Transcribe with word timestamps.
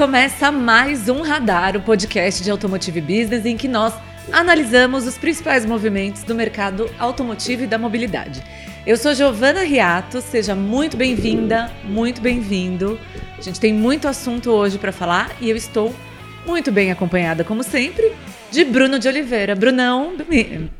começa 0.00 0.50
mais 0.50 1.10
um 1.10 1.20
Radar, 1.20 1.76
o 1.76 1.82
podcast 1.82 2.42
de 2.42 2.50
Automotive 2.50 3.02
Business, 3.02 3.44
em 3.44 3.54
que 3.54 3.68
nós 3.68 3.92
analisamos 4.32 5.06
os 5.06 5.18
principais 5.18 5.66
movimentos 5.66 6.22
do 6.22 6.34
mercado 6.34 6.88
automotivo 6.98 7.64
e 7.64 7.66
da 7.66 7.76
mobilidade. 7.76 8.42
Eu 8.86 8.96
sou 8.96 9.14
Giovana 9.14 9.62
Riato, 9.62 10.22
seja 10.22 10.54
muito 10.54 10.96
bem-vinda, 10.96 11.70
muito 11.84 12.22
bem-vindo. 12.22 12.98
A 13.38 13.42
gente 13.42 13.60
tem 13.60 13.74
muito 13.74 14.08
assunto 14.08 14.50
hoje 14.50 14.78
para 14.78 14.90
falar 14.90 15.36
e 15.38 15.50
eu 15.50 15.56
estou 15.56 15.94
muito 16.46 16.72
bem 16.72 16.90
acompanhada, 16.90 17.44
como 17.44 17.62
sempre, 17.62 18.10
de 18.50 18.64
Bruno 18.64 18.98
de 18.98 19.06
Oliveira. 19.06 19.54
Brunão, 19.54 20.14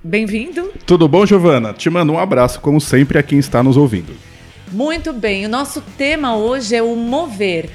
bem-vindo. 0.03 0.73
Tudo 0.87 1.07
bom, 1.07 1.27
Giovana? 1.27 1.75
Te 1.75 1.91
mando 1.91 2.15
um 2.15 2.19
abraço, 2.19 2.59
como 2.59 2.81
sempre, 2.81 3.19
a 3.19 3.23
quem 3.23 3.39
está 3.39 3.63
nos 3.63 3.77
ouvindo. 3.77 4.17
Muito 4.73 5.13
bem, 5.13 5.45
o 5.45 5.49
nosso 5.49 5.83
tema 5.99 6.37
hoje 6.37 6.75
é 6.75 6.83
o 6.83 6.97
Mover, 6.97 7.69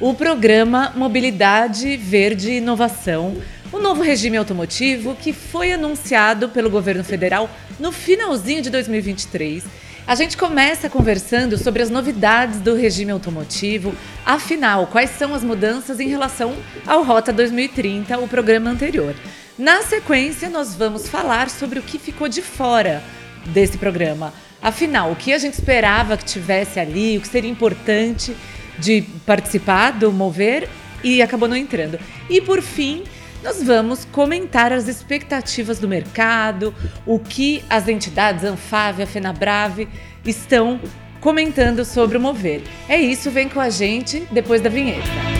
o 0.00 0.14
programa 0.14 0.92
Mobilidade 0.94 1.96
Verde 1.96 2.52
e 2.52 2.58
Inovação, 2.58 3.36
o 3.72 3.80
novo 3.80 4.00
regime 4.00 4.36
automotivo 4.36 5.16
que 5.16 5.32
foi 5.32 5.72
anunciado 5.72 6.48
pelo 6.50 6.70
governo 6.70 7.02
federal 7.02 7.50
no 7.80 7.90
finalzinho 7.90 8.62
de 8.62 8.70
2023. 8.70 9.64
A 10.06 10.14
gente 10.14 10.36
começa 10.36 10.88
conversando 10.88 11.58
sobre 11.58 11.82
as 11.82 11.90
novidades 11.90 12.60
do 12.60 12.76
regime 12.76 13.10
automotivo, 13.10 13.92
afinal, 14.24 14.86
quais 14.86 15.10
são 15.10 15.34
as 15.34 15.42
mudanças 15.42 15.98
em 15.98 16.08
relação 16.08 16.54
ao 16.86 17.02
Rota 17.02 17.32
2030, 17.32 18.18
o 18.18 18.28
programa 18.28 18.70
anterior. 18.70 19.16
Na 19.58 19.82
sequência, 19.82 20.48
nós 20.48 20.76
vamos 20.76 21.08
falar 21.08 21.50
sobre 21.50 21.80
o 21.80 21.82
que 21.82 21.98
ficou 21.98 22.28
de 22.28 22.40
fora 22.40 23.02
desse 23.46 23.76
programa. 23.76 24.32
Afinal, 24.62 25.10
o 25.10 25.16
que 25.16 25.32
a 25.32 25.38
gente 25.38 25.54
esperava 25.54 26.16
que 26.16 26.24
tivesse 26.24 26.78
ali, 26.78 27.18
o 27.18 27.20
que 27.20 27.28
seria 27.28 27.50
importante 27.50 28.34
de 28.78 29.02
participar 29.26 29.92
do 29.92 30.12
Mover 30.12 30.68
e 31.02 31.22
acabou 31.22 31.48
não 31.48 31.56
entrando. 31.56 31.98
E 32.28 32.40
por 32.40 32.62
fim, 32.62 33.04
nós 33.42 33.62
vamos 33.62 34.04
comentar 34.04 34.72
as 34.72 34.88
expectativas 34.88 35.78
do 35.78 35.88
mercado, 35.88 36.74
o 37.06 37.18
que 37.18 37.64
as 37.68 37.88
entidades 37.88 38.44
Anfávia, 38.44 39.06
Fenabrave 39.06 39.88
estão 40.24 40.80
comentando 41.20 41.84
sobre 41.84 42.16
o 42.16 42.20
Mover. 42.20 42.62
É 42.88 42.96
isso, 42.96 43.30
vem 43.30 43.48
com 43.48 43.60
a 43.60 43.70
gente 43.70 44.26
depois 44.30 44.60
da 44.60 44.68
vinheta. 44.68 45.37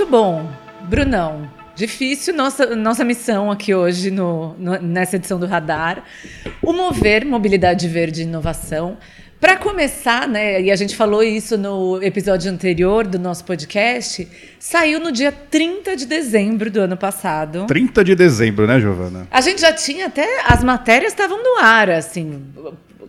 Muito 0.00 0.12
bom, 0.12 0.50
Brunão. 0.88 1.46
Difícil 1.76 2.32
nossa, 2.32 2.74
nossa 2.74 3.04
missão 3.04 3.50
aqui 3.50 3.74
hoje 3.74 4.10
no, 4.10 4.54
no, 4.54 4.80
nessa 4.80 5.16
edição 5.16 5.38
do 5.38 5.44
Radar. 5.44 6.02
O 6.62 6.72
Mover 6.72 7.26
Mobilidade 7.26 7.86
Verde 7.86 8.22
e 8.22 8.24
Inovação. 8.24 8.96
Para 9.38 9.58
começar, 9.58 10.26
né, 10.26 10.62
e 10.62 10.70
a 10.70 10.76
gente 10.76 10.96
falou 10.96 11.22
isso 11.22 11.58
no 11.58 12.02
episódio 12.02 12.50
anterior 12.50 13.06
do 13.06 13.18
nosso 13.18 13.44
podcast, 13.44 14.26
saiu 14.58 14.98
no 14.98 15.12
dia 15.12 15.30
30 15.30 15.94
de 15.94 16.06
dezembro 16.06 16.70
do 16.70 16.80
ano 16.80 16.96
passado. 16.96 17.66
30 17.66 18.02
de 18.02 18.14
dezembro, 18.14 18.66
né, 18.66 18.80
Giovana? 18.80 19.28
A 19.30 19.42
gente 19.42 19.60
já 19.60 19.72
tinha 19.74 20.06
até. 20.06 20.26
As 20.46 20.64
matérias 20.64 21.12
estavam 21.12 21.42
no 21.42 21.58
ar, 21.58 21.90
assim 21.90 22.42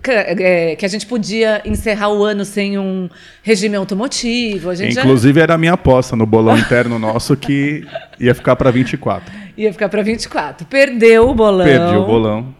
que, 0.02 0.11
é, 0.11 0.75
que, 0.75 0.85
a 0.85 0.89
gente 0.89 1.05
podia 1.05 1.61
encerrar 1.66 2.09
o 2.09 2.23
ano 2.23 2.44
sem 2.44 2.77
um 2.77 3.09
regime 3.44 3.75
automotivo. 3.75 4.71
Inclusive, 4.73 5.39
já... 5.39 5.44
era 5.44 5.53
a 5.53 5.57
minha 5.57 5.73
aposta 5.73 6.16
no 6.16 6.25
bolão 6.25 6.57
interno 6.57 6.97
nosso 6.97 7.38
que 7.38 7.85
ia 8.19 8.33
ficar 8.33 8.55
para 8.55 8.72
24. 8.72 9.31
Ia 9.57 9.72
ficar 9.72 9.89
para 9.89 10.02
24. 10.02 10.66
Perdeu 10.66 11.29
o 11.29 11.33
bolão. 11.35 11.66
Perdi 11.66 11.95
o 11.95 12.06
bolão. 12.06 12.56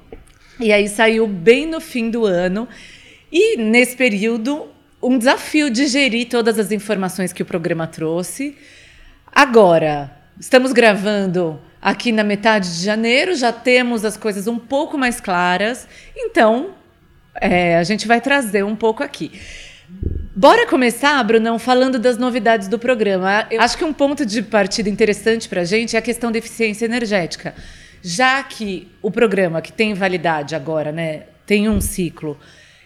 E 0.60 0.72
aí 0.72 0.88
saiu 0.88 1.26
bem 1.28 1.66
no 1.66 1.82
fim 1.82 2.10
do 2.10 2.26
ano. 2.26 2.68
E 3.32 3.58
nesse 3.58 3.96
período, 3.96 4.68
um 5.02 5.18
desafio 5.18 5.70
de 5.70 5.88
gerir 5.88 6.28
todas 6.28 6.60
as 6.60 6.72
informações 6.72 7.34
que 7.34 7.42
o 7.42 7.46
programa 7.46 7.88
trouxe. 7.88 8.56
Agora, 9.34 10.12
estamos 10.40 10.72
gravando 10.72 11.60
aqui 11.82 12.12
na 12.12 12.24
metade 12.24 12.78
de 12.78 12.86
janeiro, 12.86 13.34
já 13.34 13.52
temos 13.52 14.06
as 14.06 14.16
coisas 14.16 14.46
um 14.46 14.60
pouco 14.60 14.98
mais 14.98 15.20
claras. 15.20 15.88
Então, 16.16 16.76
é, 17.42 17.76
a 17.76 17.84
gente 17.84 18.08
vai 18.08 18.22
trazer 18.22 18.64
um 18.64 18.76
pouco 18.76 19.04
aqui. 19.04 19.32
Bora 20.34 20.66
começar, 20.68 21.22
Brunão, 21.24 21.60
falando 21.60 22.00
das 22.00 22.18
novidades 22.18 22.68
do 22.68 22.80
programa. 22.80 23.48
Eu 23.50 23.60
acho 23.60 23.78
que 23.78 23.84
um 23.84 23.92
ponto 23.92 24.26
de 24.26 24.42
partida 24.44 24.90
interessante 24.90 25.50
para 25.50 25.62
a 25.62 25.66
gente 25.66 25.96
é 25.96 26.00
a 26.00 26.02
questão 26.02 26.32
da 26.32 26.38
eficiência 26.38 26.86
energética. 26.86 27.54
Já 28.02 28.42
que 28.44 28.88
o 29.02 29.12
programa, 29.12 29.62
que 29.62 29.74
tem 29.74 29.94
validade 29.94 30.56
agora, 30.56 30.92
né, 30.92 31.24
tem 31.46 31.68
um 31.68 31.82
ciclo 31.82 32.38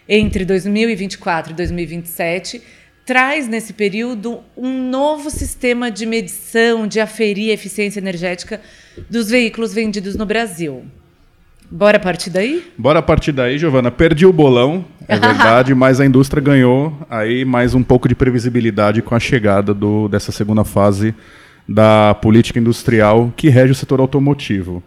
entre 0.08 0.44
2024 0.44 1.52
e 1.52 1.54
2027, 1.54 2.62
traz 3.04 3.46
nesse 3.46 3.72
período 3.72 4.42
um 4.56 4.90
novo 4.90 5.30
sistema 5.30 5.90
de 5.90 6.04
medição, 6.06 6.86
de 6.86 6.98
aferir 6.98 7.50
a 7.50 7.54
eficiência 7.54 8.00
energética 8.00 8.60
dos 9.08 9.28
veículos 9.28 9.72
vendidos 9.72 10.16
no 10.16 10.26
Brasil. 10.26 10.84
Bora 11.70 11.98
partir 11.98 12.30
daí? 12.30 12.64
Bora 12.78 13.02
partir 13.02 13.32
daí, 13.32 13.58
Giovana. 13.58 13.90
Perdi 13.90 14.24
o 14.24 14.32
bolão, 14.32 14.84
é 15.08 15.16
verdade, 15.18 15.74
mas 15.74 16.00
a 16.00 16.06
indústria 16.06 16.42
ganhou 16.42 16.96
aí 17.10 17.44
mais 17.44 17.74
um 17.74 17.82
pouco 17.82 18.08
de 18.08 18.14
previsibilidade 18.14 19.02
com 19.02 19.14
a 19.14 19.20
chegada 19.20 19.74
do, 19.74 20.08
dessa 20.08 20.30
segunda 20.30 20.64
fase 20.64 21.14
da 21.68 22.14
política 22.14 22.60
industrial 22.60 23.32
que 23.36 23.48
rege 23.48 23.72
o 23.72 23.74
setor 23.74 24.00
automotivo. 24.00 24.82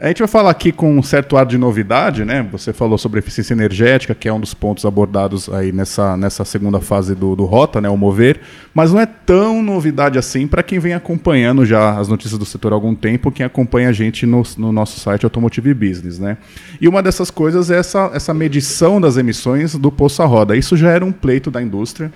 A 0.00 0.06
gente 0.06 0.20
vai 0.20 0.28
falar 0.28 0.50
aqui 0.50 0.70
com 0.70 0.96
um 0.96 1.02
certo 1.02 1.36
ar 1.36 1.44
de 1.44 1.58
novidade, 1.58 2.24
né? 2.24 2.46
Você 2.52 2.72
falou 2.72 2.96
sobre 2.96 3.18
eficiência 3.18 3.52
energética, 3.52 4.14
que 4.14 4.28
é 4.28 4.32
um 4.32 4.38
dos 4.38 4.54
pontos 4.54 4.84
abordados 4.84 5.48
aí 5.48 5.72
nessa, 5.72 6.16
nessa 6.16 6.44
segunda 6.44 6.80
fase 6.80 7.16
do, 7.16 7.34
do 7.34 7.44
Rota, 7.44 7.80
né? 7.80 7.88
O 7.88 7.96
Mover, 7.96 8.40
mas 8.72 8.92
não 8.92 9.00
é 9.00 9.06
tão 9.06 9.60
novidade 9.60 10.16
assim 10.16 10.46
para 10.46 10.62
quem 10.62 10.78
vem 10.78 10.94
acompanhando 10.94 11.66
já 11.66 11.98
as 11.98 12.06
notícias 12.06 12.38
do 12.38 12.44
setor 12.44 12.72
há 12.72 12.76
algum 12.76 12.94
tempo, 12.94 13.32
quem 13.32 13.44
acompanha 13.44 13.88
a 13.88 13.92
gente 13.92 14.24
no, 14.24 14.44
no 14.56 14.70
nosso 14.70 15.00
site 15.00 15.24
Automotive 15.24 15.74
Business, 15.74 16.20
né? 16.20 16.38
E 16.80 16.86
uma 16.86 17.02
dessas 17.02 17.28
coisas 17.28 17.68
é 17.68 17.78
essa, 17.78 18.08
essa 18.14 18.32
medição 18.32 19.00
das 19.00 19.16
emissões 19.16 19.74
do 19.74 19.90
poço 19.90 20.22
a 20.22 20.26
roda. 20.26 20.56
Isso 20.56 20.76
já 20.76 20.90
era 20.90 21.04
um 21.04 21.10
pleito 21.10 21.50
da 21.50 21.60
indústria. 21.60 22.12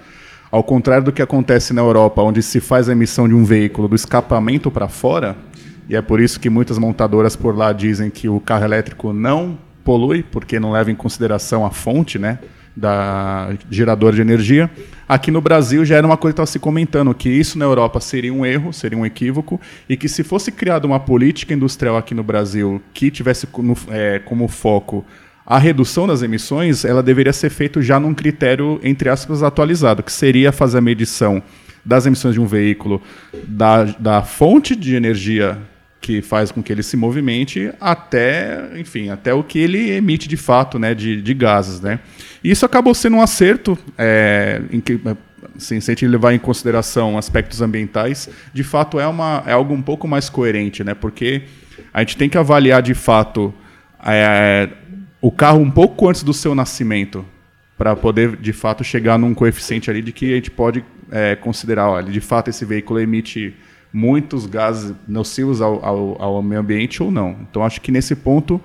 Ao 0.53 0.63
contrário 0.63 1.07
do 1.07 1.13
que 1.13 1.23
acontece 1.23 1.73
na 1.73 1.81
Europa, 1.81 2.23
onde 2.23 2.45
se 2.45 2.61
faz 2.61 2.89
a 2.89 2.93
emissão 2.93 3.27
de 3.27 3.35
um 3.35 3.43
veículo 3.43 3.89
do 3.89 3.97
escapamento 3.97 4.71
para 4.71 4.87
fora, 4.87 5.35
e 5.89 5.97
é 5.97 6.03
por 6.03 6.21
isso 6.21 6.39
que 6.39 6.51
muitas 6.51 6.79
montadoras 6.79 7.37
por 7.37 7.57
lá 7.57 7.73
dizem 7.73 8.11
que 8.11 8.29
o 8.29 8.41
carro 8.41 8.65
elétrico 8.65 9.13
não 9.13 9.59
polui, 9.85 10.23
porque 10.23 10.61
não 10.61 10.73
leva 10.73 10.91
em 10.91 10.95
consideração 10.95 11.67
a 11.67 11.71
fonte, 11.71 12.19
né? 12.19 12.39
da 12.77 13.55
gerador 13.71 14.15
de 14.15 14.21
energia. 14.21 14.71
Aqui 15.09 15.31
no 15.31 15.41
Brasil 15.41 15.85
já 15.85 15.97
era 15.97 16.07
uma 16.07 16.17
coisa 16.17 16.33
que 16.33 16.37
estava 16.37 16.47
se 16.47 16.59
comentando, 16.59 17.15
que 17.15 17.29
isso 17.29 17.59
na 17.59 17.65
Europa 17.65 18.01
seria 18.01 18.33
um 18.33 18.47
erro, 18.47 18.73
seria 18.73 18.97
um 18.97 19.05
equívoco, 19.05 19.61
e 19.89 19.97
que 19.97 20.09
se 20.09 20.25
fosse 20.25 20.51
criada 20.51 20.87
uma 20.87 20.99
política 20.99 21.53
industrial 21.53 21.97
aqui 21.97 22.15
no 22.15 22.23
Brasil 22.23 22.83
que 22.95 23.11
tivesse 23.11 23.47
como, 23.47 23.77
é, 23.91 24.19
como 24.21 24.49
foco 24.49 25.05
a 25.45 25.59
redução 25.59 26.07
das 26.07 26.23
emissões, 26.23 26.85
ela 26.85 27.03
deveria 27.03 27.33
ser 27.33 27.51
feita 27.51 27.83
já 27.83 27.99
num 27.99 28.15
critério, 28.15 28.81
entre 28.83 29.09
aspas, 29.09 29.43
atualizado, 29.43 30.03
que 30.03 30.13
seria 30.13 30.53
fazer 30.53 30.79
a 30.79 30.81
medição 30.81 31.43
das 31.85 32.07
emissões 32.07 32.35
de 32.35 32.41
um 32.41 32.47
veículo, 32.47 33.03
da, 33.45 33.85
da 33.85 34.23
fonte 34.23 34.77
de 34.77 34.95
energia 34.95 35.59
que 36.03 36.21
faz 36.21 36.51
com 36.51 36.61
que 36.61 36.73
ele 36.73 36.83
se 36.83 36.97
movimente 36.97 37.73
até, 37.81 38.71
enfim, 38.77 39.09
até 39.09 39.33
o 39.33 39.43
que 39.45 39.61
ele 39.61 39.93
emite 39.93 40.29
de 40.29 40.37
fato, 40.37 40.77
né, 40.77 40.95
de, 40.95 41.23
de 41.23 41.33
gases, 41.33 41.81
né. 41.81 42.01
E 42.43 42.51
isso 42.51 42.67
acabou 42.67 42.93
sendo 42.93 43.17
um 43.17 43.23
acerto, 43.23 43.79
é, 43.97 44.61
em 44.73 44.81
que, 44.81 45.01
assim, 45.57 45.81
se 45.81 45.91
a 45.91 45.95
gente 45.95 46.07
levar 46.09 46.35
em 46.35 46.41
consideração 46.41 47.17
aspectos 47.17 47.63
ambientais, 47.63 48.29
de 48.53 48.65
fato 48.65 48.99
é, 48.99 49.07
uma, 49.07 49.45
é 49.47 49.53
algo 49.53 49.73
um 49.73 49.81
pouco 49.81 50.09
mais 50.09 50.29
coerente, 50.29 50.83
né, 50.83 50.93
porque 50.93 51.43
a 51.95 52.01
gente 52.01 52.17
tem 52.17 52.29
que 52.29 52.37
avaliar 52.37 52.83
de 52.83 52.95
fato 52.95 53.55
é, 54.05 54.69
o 55.21 55.31
carro 55.31 55.61
um 55.61 55.71
pouco 55.71 56.09
antes 56.09 56.25
do 56.25 56.35
seu 56.35 56.53
nascimento, 56.53 57.25
para 57.79 57.95
poder 57.95 58.37
de 58.37 58.53
fato 58.53 58.83
chegar 58.83 59.17
num 59.17 59.35
coeficiente 59.35 59.89
ali 59.89 60.03
de 60.03 60.13
que 60.13 60.33
a 60.33 60.35
gente 60.35 60.51
pode 60.51 60.85
é, 61.13 61.37
considerar, 61.37 61.89
olha, 61.89 62.11
de 62.11 62.21
fato 62.21 62.51
esse 62.51 62.65
veículo 62.65 62.99
emite 62.99 63.55
muitos 63.93 64.47
gases 64.47 64.95
nocivos 65.07 65.61
ao, 65.61 65.85
ao, 65.85 66.23
ao, 66.23 66.43
meio 66.43 66.61
ambiente 66.61 67.03
ou 67.03 67.11
não. 67.11 67.37
Então 67.43 67.63
acho 67.63 67.81
que 67.81 67.93
nesse 67.93 68.17
ponto 68.17 68.61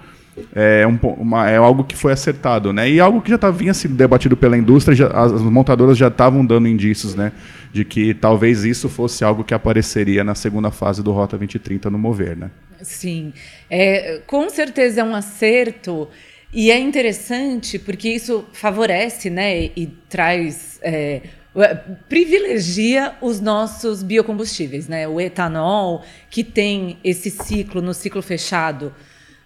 é, 0.55 0.85
um, 0.87 0.97
uma, 1.13 1.49
é 1.49 1.57
algo 1.57 1.83
que 1.83 1.95
foi 1.95 2.13
acertado, 2.13 2.71
né? 2.71 2.89
E 2.89 2.99
algo 2.99 3.21
que 3.21 3.29
já 3.29 3.37
tá, 3.37 3.51
vinha 3.51 3.73
sendo 3.73 3.95
debatido 3.95 4.37
pela 4.37 4.57
indústria, 4.57 4.95
já, 4.95 5.07
as 5.07 5.41
montadoras 5.41 5.97
já 5.97 6.07
estavam 6.07 6.45
dando 6.45 6.67
indícios, 6.67 7.15
né? 7.15 7.31
De 7.73 7.83
que 7.83 8.13
talvez 8.13 8.63
isso 8.63 8.87
fosse 8.87 9.23
algo 9.23 9.43
que 9.43 9.53
apareceria 9.53 10.23
na 10.23 10.35
segunda 10.35 10.71
fase 10.71 11.03
do 11.03 11.11
Rota 11.11 11.37
2030 11.37 11.89
no 11.89 11.97
Mover, 11.97 12.37
né? 12.37 12.51
Sim, 12.81 13.33
é, 13.69 14.21
com 14.27 14.49
certeza 14.49 15.01
é 15.01 15.03
um 15.03 15.15
acerto. 15.15 16.07
E 16.53 16.71
é 16.71 16.79
interessante 16.79 17.77
porque 17.77 18.07
isso 18.07 18.45
favorece 18.53 19.29
né, 19.29 19.65
e 19.75 19.87
traz 20.07 20.79
é, 20.81 21.21
privilegia 22.07 23.15
os 23.21 23.39
nossos 23.39 24.03
biocombustíveis, 24.03 24.87
né? 24.87 25.07
O 25.07 25.19
etanol, 25.19 26.03
que 26.29 26.43
tem 26.43 26.99
esse 27.03 27.29
ciclo 27.29 27.81
no 27.81 27.93
ciclo 27.93 28.21
fechado 28.21 28.93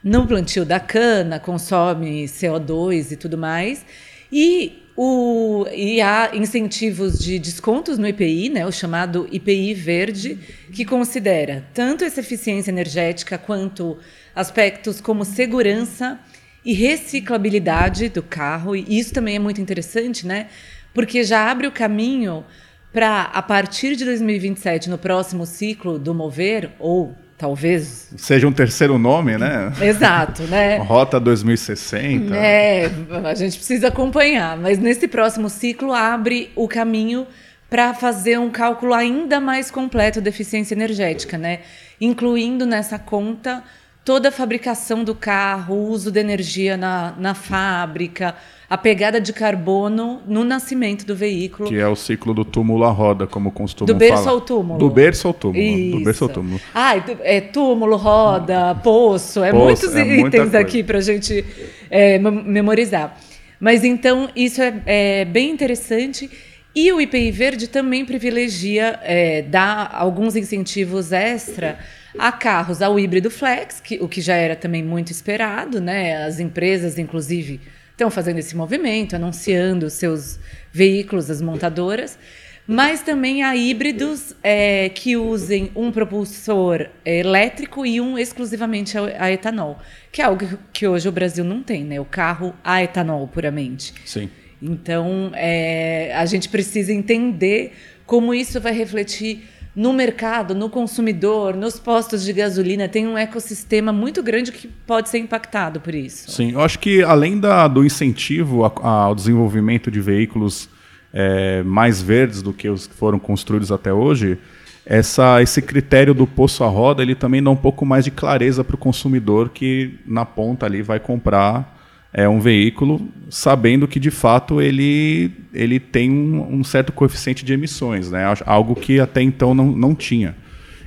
no 0.04 0.25
plantio 0.25 0.66
da 0.66 0.80
cana, 0.80 1.40
consome 1.40 2.25
CO2 2.25 3.12
e 3.12 3.16
tudo 3.16 3.38
mais. 3.38 3.86
E, 4.31 4.84
o, 4.96 5.66
e 5.74 6.02
há 6.02 6.31
incentivos 6.34 7.19
de 7.19 7.38
descontos 7.38 7.98
no 7.98 8.08
IPI, 8.08 8.50
né, 8.50 8.66
o 8.66 8.72
chamado 8.72 9.28
IPI 9.31 9.74
verde, 9.74 10.40
que 10.72 10.86
considera 10.86 11.66
tanto 11.74 12.04
essa 12.04 12.22
eficiência 12.22 12.72
energética 12.72 13.38
quanto 13.38 13.98
aspectos 14.36 15.00
como 15.02 15.25
segurança 15.25 16.19
e 16.64 16.74
reciclabilidade 16.74 18.10
do 18.10 18.24
carro. 18.24 18.75
E 18.75 19.00
isso 19.00 19.14
também 19.14 19.36
é 19.36 19.40
muito 19.40 19.62
interessante, 19.62 20.25
né? 20.25 20.48
Porque 20.94 21.24
já 21.24 21.50
abre 21.50 21.68
o 21.68 21.72
caminho 21.72 22.44
para, 22.92 23.24
a 23.34 23.42
partir 23.42 23.96
de 23.96 24.06
2027, 24.06 24.90
no 24.90 24.98
próximo 24.98 25.46
ciclo 25.46 25.98
do 25.98 26.14
Mover, 26.14 26.72
ou 26.78 27.16
talvez. 27.38 28.10
Seja 28.18 28.48
um 28.48 28.52
terceiro 28.52 29.00
nome, 29.00 29.38
né? 29.38 29.74
Exato, 29.82 30.44
né? 30.44 30.78
Rota 30.84 31.20
2060. 31.20 32.36
É, 32.36 32.92
a 33.24 33.34
gente 33.34 33.58
precisa 33.58 33.88
acompanhar, 33.88 34.58
mas 34.58 34.78
nesse 34.78 35.08
próximo 35.08 35.50
ciclo 35.50 35.94
abre 35.94 36.52
o 36.56 36.68
caminho 36.68 37.26
para 37.70 37.94
fazer 37.94 38.38
um 38.38 38.52
cálculo 38.52 38.94
ainda 38.94 39.40
mais 39.40 39.72
completo 39.72 40.20
da 40.22 40.30
eficiência 40.30 40.76
energética, 40.76 41.38
né? 41.38 41.62
Incluindo 42.00 42.66
nessa 42.66 43.00
conta 43.00 43.64
toda 44.03 44.30
a 44.30 44.31
fabricação 44.31 45.03
do 45.03 45.13
carro, 45.13 45.75
o 45.75 45.89
uso 45.89 46.12
de 46.12 46.19
energia 46.19 46.75
na, 46.75 47.13
na 47.18 47.33
fábrica, 47.33 48.36
a 48.69 48.77
pegada 48.77 49.19
de 49.19 49.33
carbono 49.33 50.21
no 50.25 50.44
nascimento 50.44 51.06
do 51.06 51.15
veículo. 51.15 51.68
Que 51.68 51.77
é 51.77 51.88
o 51.88 51.95
ciclo 51.95 52.33
do 52.33 52.45
túmulo 52.45 52.86
à 52.86 52.89
roda, 52.89 53.27
como 53.27 53.51
costumam 53.51 53.88
falar. 53.88 53.94
Do 53.94 54.00
berço 54.00 54.24
falar. 54.24 54.36
ao 54.36 54.42
túmulo. 54.42 54.80
Do 54.80 54.89
berço 54.89 55.27
ao 55.27 55.33
túmulo. 55.33 55.62
Isso. 55.62 55.98
Do 55.98 56.03
berço 56.03 56.24
ao 56.24 56.30
túmulo. 56.30 56.62
Ah, 56.74 56.94
é 57.21 57.42
túmulo, 57.42 57.98
roda, 57.98 58.75
poço, 58.75 59.44
é 59.44 59.51
poço, 59.51 59.63
muitos 59.63 59.95
é 59.95 60.19
itens 60.19 60.56
aqui 60.56 60.83
para 60.83 61.00
a 61.00 61.01
gente 61.01 61.45
é, 61.89 62.18
memorizar. 62.18 63.18
Mas 63.59 63.83
então, 63.83 64.30
isso 64.36 64.62
é, 64.62 64.81
é, 64.86 65.25
bem 65.25 65.51
interessante. 65.51 66.30
E 66.73 66.91
o 66.91 67.01
IPI 67.01 67.31
Verde 67.31 67.68
também 67.68 68.06
privilegia, 68.06 69.00
é, 69.03 69.41
dá 69.41 69.89
alguns 69.91 70.35
incentivos 70.38 71.12
extra 71.12 71.79
a 72.18 72.31
carros 72.31 72.81
ao 72.81 73.00
híbrido 73.00 73.29
flex, 73.29 73.81
que, 73.81 73.97
o 74.01 74.07
que 74.07 74.21
já 74.21 74.35
era 74.35 74.56
também 74.56 74.83
muito 74.83 75.12
esperado, 75.12 75.81
né? 75.81 76.25
As 76.25 76.39
empresas, 76.39 76.97
inclusive, 76.97 77.59
estão 77.91 78.09
fazendo 78.09 78.39
esse 78.39 78.56
movimento, 78.56 79.15
anunciando 79.15 79.89
seus 79.89 80.39
veículos, 80.71 81.29
as 81.29 81.41
montadoras, 81.41 82.18
mas 82.65 83.01
também 83.01 83.44
há 83.44 83.56
híbridos 83.56 84.33
é, 84.41 84.89
que 84.89 85.18
usem 85.18 85.71
um 85.75 85.91
propulsor 85.91 86.88
elétrico 87.03 87.85
e 87.85 88.00
um 88.00 88.18
exclusivamente 88.18 88.97
a, 88.97 89.29
etanol, 89.29 89.77
que 90.12 90.21
é 90.21 90.25
algo 90.25 90.57
que 90.71 90.88
hoje 90.88 91.09
o 91.09 91.12
Brasil 91.12 91.44
não 91.44 91.62
tem, 91.62 91.83
né? 91.83 92.00
O 92.00 92.06
carro 92.06 92.56
a 92.63 92.81
etanol 92.81 93.27
puramente. 93.27 93.94
Sim. 94.06 94.29
Então, 94.62 95.31
é, 95.34 96.13
a 96.16 96.25
gente 96.25 96.48
precisa 96.50 96.94
entender 96.94 97.74
como 98.06 98.34
isso 98.34 98.60
vai 98.60 98.74
refletir 98.74 99.44
no 99.75 99.94
mercado, 99.94 100.54
no 100.54 100.69
consumidor, 100.69 101.56
nos 101.56 101.80
postos 101.80 102.24
de 102.24 102.34
gasolina, 102.34 102.90
tem 102.90 103.08
um 103.08 103.18
ecossistema 103.18 103.92
muito 103.94 104.22
grande 104.22 104.52
que 104.52 104.68
pode 104.68 105.10
ser 105.10 105.19
impactado 105.19 105.80
por 105.80 105.96
isso. 105.96 106.30
Sim, 106.30 106.52
eu 106.52 106.62
acho 106.62 106.78
que 106.78 107.02
além 107.04 107.40
da, 107.40 107.68
do 107.68 107.86
incentivo 107.86 108.66
ao 108.66 109.16
desenvolvimento 109.16 109.90
de 109.90 110.02
veículos 110.02 110.69
é, 111.14 111.64
mais 111.64 112.02
verdes 112.02 112.42
do 112.42 112.52
que 112.52 112.69
os 112.69 112.86
que 112.86 112.94
foram 112.94 113.18
construídos 113.18 113.72
até 113.72 113.94
hoje, 113.94 114.38
essa, 114.86 115.42
esse 115.42 115.62
critério 115.62 116.14
do 116.14 116.28
poço 116.28 116.64
à 116.64 116.68
roda 116.68 117.02
ele 117.02 117.16
também 117.16 117.42
dá 117.42 117.50
um 117.50 117.56
pouco 117.56 117.86
mais 117.86 118.04
de 118.04 118.12
clareza 118.12 118.64
para 118.64 118.75
o 118.75 118.80
consumidor 118.80 119.50
que 119.50 120.00
na 120.06 120.25
ponta 120.25 120.66
ali 120.66 120.81
vai 120.81 121.00
comprar 121.00 121.81
é 122.13 122.28
um 122.28 122.40
veículo 122.40 123.08
sabendo 123.30 123.88
que 123.88 124.00
de 124.00 124.12
fato 124.12 124.62
ele, 124.62 125.31
ele 125.54 125.80
tem 125.80 126.12
um, 126.12 126.60
um, 126.60 126.63
certo 126.63 126.92
coeficiente 126.92 127.46
de 127.46 127.54
emissões, 127.54 128.12
né? 128.12 128.25
algo 128.46 128.75
que 128.75 129.00
até 129.00 129.22
então 129.22 129.54
não, 129.54 129.72
não 129.72 129.96
tinha. 129.96 130.36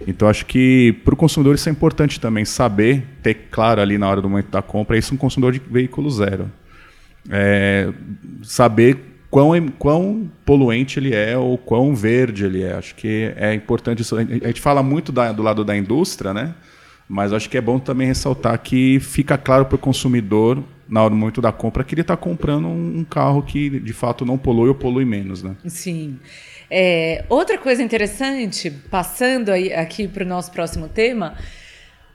Então 0.07 0.29
acho 0.29 0.45
que 0.45 0.93
para 1.05 1.15
o 1.15 1.17
consumidor 1.17 1.55
isso 1.55 1.69
é 1.69 1.73
importante 1.73 2.21
também, 2.21 2.45
saber, 2.45 3.05
ter 3.23 3.49
claro 3.51 3.81
ali 3.81 3.97
na 3.97 4.09
hora 4.09 4.21
do 4.21 4.29
momento 4.29 4.51
da 4.51 4.61
compra, 4.61 4.99
isso 4.99 5.13
é 5.13 5.15
um 5.15 5.19
consumidor 5.19 5.53
de 5.53 5.61
veículo 5.61 6.11
zero. 6.11 6.51
É, 7.31 7.91
saber 8.43 8.99
quão, 9.31 9.69
quão 9.79 10.31
poluente 10.45 10.99
ele 10.99 11.15
é 11.15 11.39
ou 11.39 11.57
quão 11.57 11.95
verde 11.95 12.45
ele 12.45 12.63
é. 12.63 12.75
Acho 12.75 12.95
que 12.95 13.33
é 13.37 13.55
importante 13.55 14.03
isso. 14.03 14.15
A 14.17 14.23
gente 14.23 14.61
fala 14.61 14.83
muito 14.83 15.11
da, 15.11 15.33
do 15.33 15.43
lado 15.43 15.65
da 15.65 15.75
indústria, 15.75 16.35
né? 16.35 16.55
mas 17.09 17.33
acho 17.33 17.49
que 17.51 17.57
é 17.57 17.61
bom 17.61 17.79
também 17.79 18.07
ressaltar 18.07 18.59
que 18.59 18.99
fica 19.01 19.37
claro 19.37 19.67
para 19.67 19.77
o 19.77 19.79
consumidor 19.79 20.63
na 20.89 21.03
hora 21.03 21.11
do 21.11 21.17
momento 21.17 21.41
da 21.41 21.53
compra 21.53 21.85
que 21.85 21.95
ele 21.95 22.03
está 22.03 22.17
comprando 22.17 22.69
um, 22.69 23.05
carro 23.05 23.43
que 23.43 23.81
de 23.81 23.93
fato 23.93 24.25
não 24.25 24.37
polui 24.37 24.69
ou 24.69 24.75
polui 24.75 25.05
menos, 25.05 25.43
né? 25.43 25.57
Sim. 25.67 26.19
É, 26.71 27.25
outra 27.29 27.59
coisa 27.59 27.83
interessante, 27.83 28.71
passando 28.71 29.51
aí, 29.51 29.73
aqui 29.73 30.09
para 30.09 30.25
o 30.25 30.27
nosso 30.27 30.51
próximo 30.51 30.89
tema, 30.89 31.37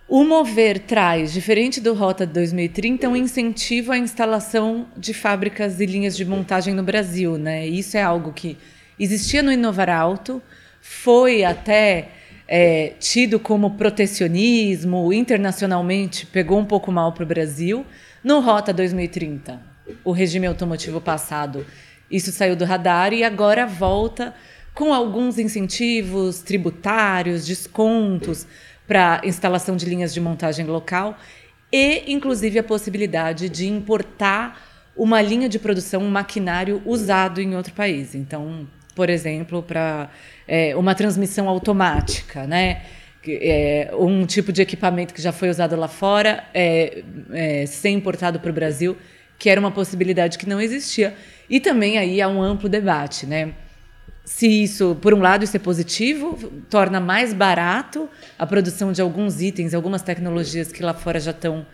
o 0.07 0.24
Mover 0.24 0.80
traz, 0.80 1.31
diferente 1.31 1.80
do 1.80 1.94
Rota 1.94 2.25
2030, 2.25 3.07
um 3.07 3.16
incentivo 3.16 3.92
à 3.92 3.98
instalação 3.98 4.88
de 4.98 5.13
fábricas 5.13 5.80
e 5.80 5.86
linhas 5.86 6.18
de 6.18 6.25
montagem 6.25 6.74
no 6.74 6.81
Brasil, 6.81 7.38
né? 7.38 7.68
Isso 7.68 7.95
é 7.95 8.01
algo 8.01 8.33
que 8.33 8.57
existia 9.00 9.44
no 9.44 9.51
Inovar 9.51 9.89
Alto, 9.89 10.42
foi 10.81 11.44
até 11.44 12.10
é, 12.48 12.94
tido 13.00 13.39
como 13.39 13.75
protecionismo 13.77 15.13
internacionalmente, 15.13 16.25
pegou 16.25 16.57
um 16.57 16.66
pouco 16.66 16.92
mal 16.92 17.13
para 17.13 17.24
o 17.24 17.27
Brasil. 17.27 17.86
No 18.21 18.42
Rota 18.42 18.74
2030, 18.74 19.62
o 20.04 20.12
regime 20.12 20.45
automotivo 20.45 21.00
passado, 21.00 21.66
isso 22.12 22.31
saiu 22.33 22.54
do 22.54 22.66
radar 22.66 23.13
e 23.13 23.24
agora 23.24 23.66
volta 23.66 24.33
com 24.74 24.94
alguns 24.94 25.38
incentivos 25.38 26.42
tributários, 26.42 27.45
descontos 27.45 28.45
para 28.86 29.21
instalação 29.24 29.77
de 29.77 29.86
linhas 29.86 30.13
de 30.13 30.19
montagem 30.19 30.66
local 30.66 31.18
e, 31.71 32.12
inclusive, 32.12 32.60
a 32.60 32.63
possibilidade 32.63 33.48
de 33.48 33.68
importar 33.68 34.62
uma 34.98 35.21
linha 35.21 35.48
de 35.48 35.57
produção, 35.57 36.01
um 36.01 36.10
maquinário 36.10 36.81
usado 36.86 37.39
em 37.39 37.56
outro 37.56 37.74
país. 37.74 38.16
Então, 38.16 38.68
por 38.94 39.10
exemplo, 39.10 39.63
para 39.63 40.10
é, 40.45 40.75
uma 40.75 40.94
transmissão 40.94 41.48
automática, 41.48 42.45
né? 42.45 42.81
É, 43.28 43.92
um 43.94 44.26
tipo 44.26 44.52
de 44.52 44.61
equipamento 44.61 45.14
que 45.14 45.21
já 45.21 45.31
foi 45.31 45.49
usado 45.49 45.76
lá 45.76 45.88
fora 45.88 46.44
é, 46.54 47.04
é, 47.31 47.66
ser 47.66 47.90
importado 47.90 48.40
para 48.40 48.49
o 48.49 48.54
Brasil, 48.54 48.97
que 49.38 49.49
era 49.49 49.59
uma 49.59 49.71
possibilidade 49.71 50.38
que 50.38 50.47
não 50.47 50.59
existia. 50.59 51.14
E 51.49 51.59
também 51.59 51.97
aí 51.97 52.21
há 52.21 52.28
um 52.28 52.42
amplo 52.42 52.69
debate, 52.69 53.26
né? 53.26 53.54
Se 54.23 54.47
isso, 54.47 54.95
por 55.02 55.14
um 55.14 55.19
lado, 55.19 55.44
isso 55.44 55.57
é 55.57 55.59
positivo, 55.59 56.38
torna 56.69 56.99
mais 56.99 57.33
barato 57.33 58.07
a 58.38 58.45
produção 58.45 58.92
de 58.92 59.02
alguns 59.02 59.42
itens, 59.42 59.73
algumas 59.73 60.04
tecnologias 60.04 60.71
que 60.71 60.83
lá 60.83 60.94
fora 60.94 61.19
já 61.19 61.31
estão 61.31 61.66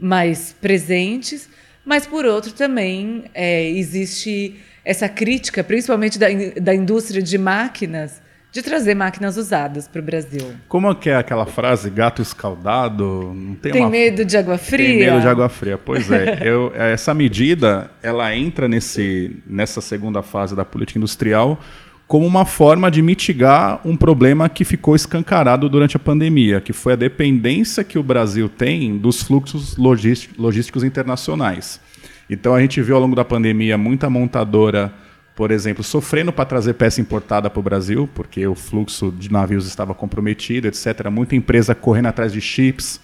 mais 0.00 0.52
presentes, 0.60 1.48
mas 1.84 2.04
por 2.06 2.24
outro 2.24 2.52
também 2.52 3.24
é, 3.32 3.68
existe 3.70 4.60
essa 4.84 5.08
crítica, 5.08 5.62
principalmente 5.62 6.18
da, 6.18 6.26
da 6.60 6.74
indústria 6.74 7.22
de 7.22 7.38
máquinas, 7.38 8.20
de 8.52 8.60
trazer 8.60 8.94
máquinas 8.94 9.38
usadas 9.38 9.88
para 9.88 10.00
o 10.00 10.04
Brasil. 10.04 10.52
Como 10.68 10.94
que 10.94 11.08
é 11.08 11.16
aquela 11.16 11.46
frase, 11.46 11.88
gato 11.88 12.20
escaldado? 12.20 13.32
Não 13.34 13.54
tem, 13.54 13.72
tem 13.72 13.80
uma... 13.80 13.90
medo 13.90 14.26
de 14.26 14.36
água 14.36 14.58
fria? 14.58 14.86
Tem 14.86 14.98
medo 14.98 15.22
de 15.22 15.26
água 15.26 15.48
fria, 15.48 15.78
pois 15.78 16.10
é. 16.12 16.40
Eu, 16.46 16.70
essa 16.74 17.14
medida, 17.14 17.90
ela 18.02 18.36
entra 18.36 18.68
nesse, 18.68 19.42
nessa 19.46 19.80
segunda 19.80 20.22
fase 20.22 20.54
da 20.54 20.66
política 20.66 20.98
industrial 20.98 21.58
como 22.06 22.26
uma 22.26 22.44
forma 22.44 22.90
de 22.90 23.00
mitigar 23.00 23.80
um 23.86 23.96
problema 23.96 24.46
que 24.46 24.66
ficou 24.66 24.94
escancarado 24.94 25.66
durante 25.66 25.96
a 25.96 26.00
pandemia, 26.00 26.60
que 26.60 26.74
foi 26.74 26.92
a 26.92 26.96
dependência 26.96 27.82
que 27.82 27.98
o 27.98 28.02
Brasil 28.02 28.50
tem 28.50 28.98
dos 28.98 29.22
fluxos 29.22 29.78
logísticos 29.78 30.84
internacionais. 30.84 31.80
Então 32.28 32.54
a 32.54 32.60
gente 32.60 32.82
viu 32.82 32.96
ao 32.96 33.00
longo 33.00 33.16
da 33.16 33.24
pandemia 33.24 33.78
muita 33.78 34.10
montadora 34.10 34.92
por 35.34 35.50
exemplo, 35.50 35.82
sofrendo 35.82 36.32
para 36.32 36.44
trazer 36.44 36.74
peça 36.74 37.00
importada 37.00 37.48
para 37.48 37.60
o 37.60 37.62
Brasil, 37.62 38.08
porque 38.14 38.46
o 38.46 38.54
fluxo 38.54 39.10
de 39.10 39.32
navios 39.32 39.66
estava 39.66 39.94
comprometido, 39.94 40.68
etc. 40.68 41.08
Muita 41.10 41.34
empresa 41.34 41.74
correndo 41.74 42.06
atrás 42.06 42.32
de 42.32 42.40
chips 42.40 43.00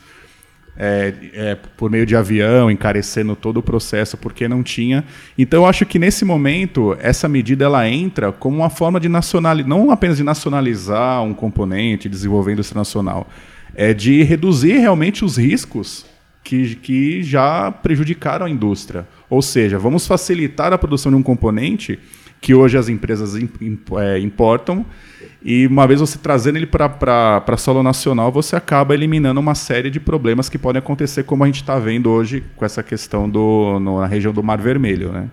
é, 0.76 1.12
é, 1.32 1.58
por 1.76 1.90
meio 1.90 2.06
de 2.06 2.14
avião, 2.14 2.70
encarecendo 2.70 3.34
todo 3.34 3.56
o 3.56 3.62
processo, 3.62 4.16
porque 4.16 4.46
não 4.46 4.62
tinha. 4.62 5.04
Então, 5.36 5.62
eu 5.62 5.66
acho 5.66 5.84
que 5.84 5.98
nesse 5.98 6.24
momento, 6.24 6.96
essa 7.00 7.28
medida 7.28 7.64
ela 7.64 7.88
entra 7.88 8.30
como 8.30 8.58
uma 8.58 8.70
forma 8.70 9.00
de 9.00 9.08
nacionalizar, 9.08 9.68
não 9.68 9.90
apenas 9.90 10.18
de 10.18 10.22
nacionalizar 10.22 11.22
um 11.22 11.34
componente, 11.34 12.08
desenvolver 12.08 12.52
indústria 12.52 12.78
nacional, 12.78 13.26
é 13.74 13.92
de 13.92 14.22
reduzir 14.22 14.78
realmente 14.78 15.24
os 15.24 15.36
riscos 15.36 16.06
que, 16.48 16.76
que 16.76 17.22
já 17.22 17.70
prejudicaram 17.70 18.46
a 18.46 18.48
indústria. 18.50 19.06
Ou 19.28 19.42
seja, 19.42 19.78
vamos 19.78 20.06
facilitar 20.06 20.72
a 20.72 20.78
produção 20.78 21.12
de 21.12 21.18
um 21.18 21.22
componente 21.22 21.98
que 22.40 22.54
hoje 22.54 22.78
as 22.78 22.88
empresas 22.88 23.34
é, 23.34 24.18
importam. 24.18 24.86
E 25.44 25.66
uma 25.66 25.86
vez 25.86 26.00
você 26.00 26.16
trazendo 26.16 26.56
ele 26.56 26.66
para 26.66 27.56
solo 27.58 27.82
nacional, 27.82 28.32
você 28.32 28.56
acaba 28.56 28.94
eliminando 28.94 29.38
uma 29.38 29.54
série 29.54 29.90
de 29.90 30.00
problemas 30.00 30.48
que 30.48 30.56
podem 30.56 30.78
acontecer, 30.78 31.24
como 31.24 31.44
a 31.44 31.46
gente 31.46 31.60
está 31.60 31.78
vendo 31.78 32.08
hoje 32.08 32.42
com 32.56 32.64
essa 32.64 32.82
questão 32.82 33.28
do, 33.28 33.78
no, 33.78 34.00
na 34.00 34.06
região 34.06 34.32
do 34.32 34.42
Mar 34.42 34.58
Vermelho. 34.58 35.12
Né? 35.12 35.28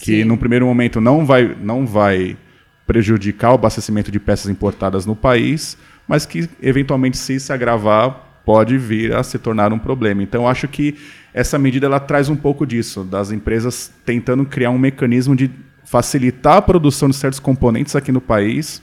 Que, 0.00 0.24
num 0.24 0.36
primeiro 0.36 0.66
momento, 0.66 1.00
não 1.00 1.24
vai, 1.24 1.56
não 1.62 1.86
vai 1.86 2.36
prejudicar 2.84 3.52
o 3.52 3.54
abastecimento 3.54 4.10
de 4.10 4.18
peças 4.18 4.50
importadas 4.50 5.06
no 5.06 5.14
país, 5.14 5.78
mas 6.08 6.26
que, 6.26 6.48
eventualmente, 6.60 7.16
se 7.16 7.38
se 7.38 7.52
agravar, 7.52 8.25
pode 8.46 8.78
vir 8.78 9.12
a 9.12 9.24
se 9.24 9.40
tornar 9.40 9.72
um 9.72 9.78
problema. 9.78 10.22
Então, 10.22 10.48
acho 10.48 10.68
que 10.68 10.94
essa 11.34 11.58
medida 11.58 11.86
ela 11.86 11.98
traz 11.98 12.28
um 12.28 12.36
pouco 12.36 12.64
disso, 12.64 13.02
das 13.02 13.32
empresas 13.32 13.92
tentando 14.04 14.46
criar 14.46 14.70
um 14.70 14.78
mecanismo 14.78 15.34
de 15.34 15.50
facilitar 15.84 16.58
a 16.58 16.62
produção 16.62 17.08
de 17.08 17.16
certos 17.16 17.40
componentes 17.40 17.96
aqui 17.96 18.12
no 18.12 18.20
país 18.20 18.80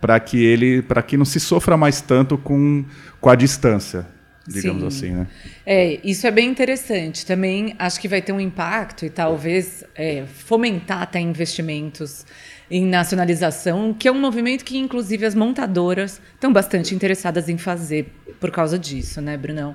para 0.00 0.18
que 0.18 0.44
ele 0.44 0.82
para 0.82 1.00
que 1.00 1.16
não 1.16 1.24
se 1.24 1.40
sofra 1.40 1.76
mais 1.76 2.00
tanto 2.00 2.36
com, 2.36 2.84
com 3.20 3.30
a 3.30 3.34
distância 3.34 4.06
digamos 4.48 4.94
Sim. 4.94 5.06
assim, 5.06 5.14
né? 5.14 5.26
É, 5.66 6.00
isso 6.02 6.26
é 6.26 6.30
bem 6.30 6.48
interessante. 6.48 7.26
Também 7.26 7.74
acho 7.78 8.00
que 8.00 8.08
vai 8.08 8.22
ter 8.22 8.32
um 8.32 8.40
impacto 8.40 9.04
e 9.04 9.10
talvez 9.10 9.84
é, 9.94 10.24
fomentar 10.26 11.02
até 11.02 11.20
investimentos 11.20 12.24
em 12.70 12.86
nacionalização, 12.86 13.94
que 13.94 14.08
é 14.08 14.12
um 14.12 14.20
movimento 14.20 14.64
que, 14.64 14.78
inclusive, 14.78 15.24
as 15.24 15.34
montadoras 15.34 16.20
estão 16.34 16.52
bastante 16.52 16.94
interessadas 16.94 17.48
em 17.48 17.58
fazer 17.58 18.06
por 18.40 18.50
causa 18.50 18.78
disso, 18.78 19.20
né, 19.20 19.36
Brunão? 19.36 19.74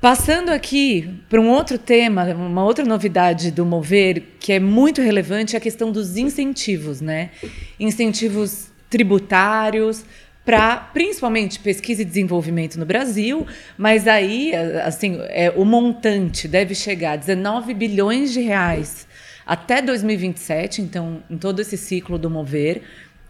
Passando 0.00 0.50
aqui 0.50 1.08
para 1.28 1.40
um 1.40 1.48
outro 1.48 1.78
tema, 1.78 2.24
uma 2.34 2.64
outra 2.64 2.84
novidade 2.84 3.52
do 3.52 3.64
Mover, 3.64 4.22
que 4.40 4.52
é 4.52 4.58
muito 4.58 5.00
relevante, 5.00 5.54
é 5.54 5.58
a 5.58 5.60
questão 5.60 5.92
dos 5.92 6.16
incentivos, 6.16 7.00
né? 7.00 7.30
Incentivos 7.78 8.68
tributários 8.90 10.04
para 10.44 10.76
principalmente 10.76 11.60
pesquisa 11.60 12.02
e 12.02 12.04
desenvolvimento 12.04 12.78
no 12.78 12.84
Brasil, 12.84 13.46
mas 13.78 14.08
aí 14.08 14.52
assim 14.84 15.18
é, 15.28 15.52
o 15.54 15.64
montante 15.64 16.48
deve 16.48 16.74
chegar 16.74 17.12
a 17.12 17.16
19 17.16 17.72
bilhões 17.72 18.32
de 18.32 18.40
reais 18.40 19.06
até 19.46 19.80
2027, 19.80 20.82
então 20.82 21.22
em 21.30 21.38
todo 21.38 21.60
esse 21.60 21.76
ciclo 21.76 22.18
do 22.18 22.28
mover 22.28 22.82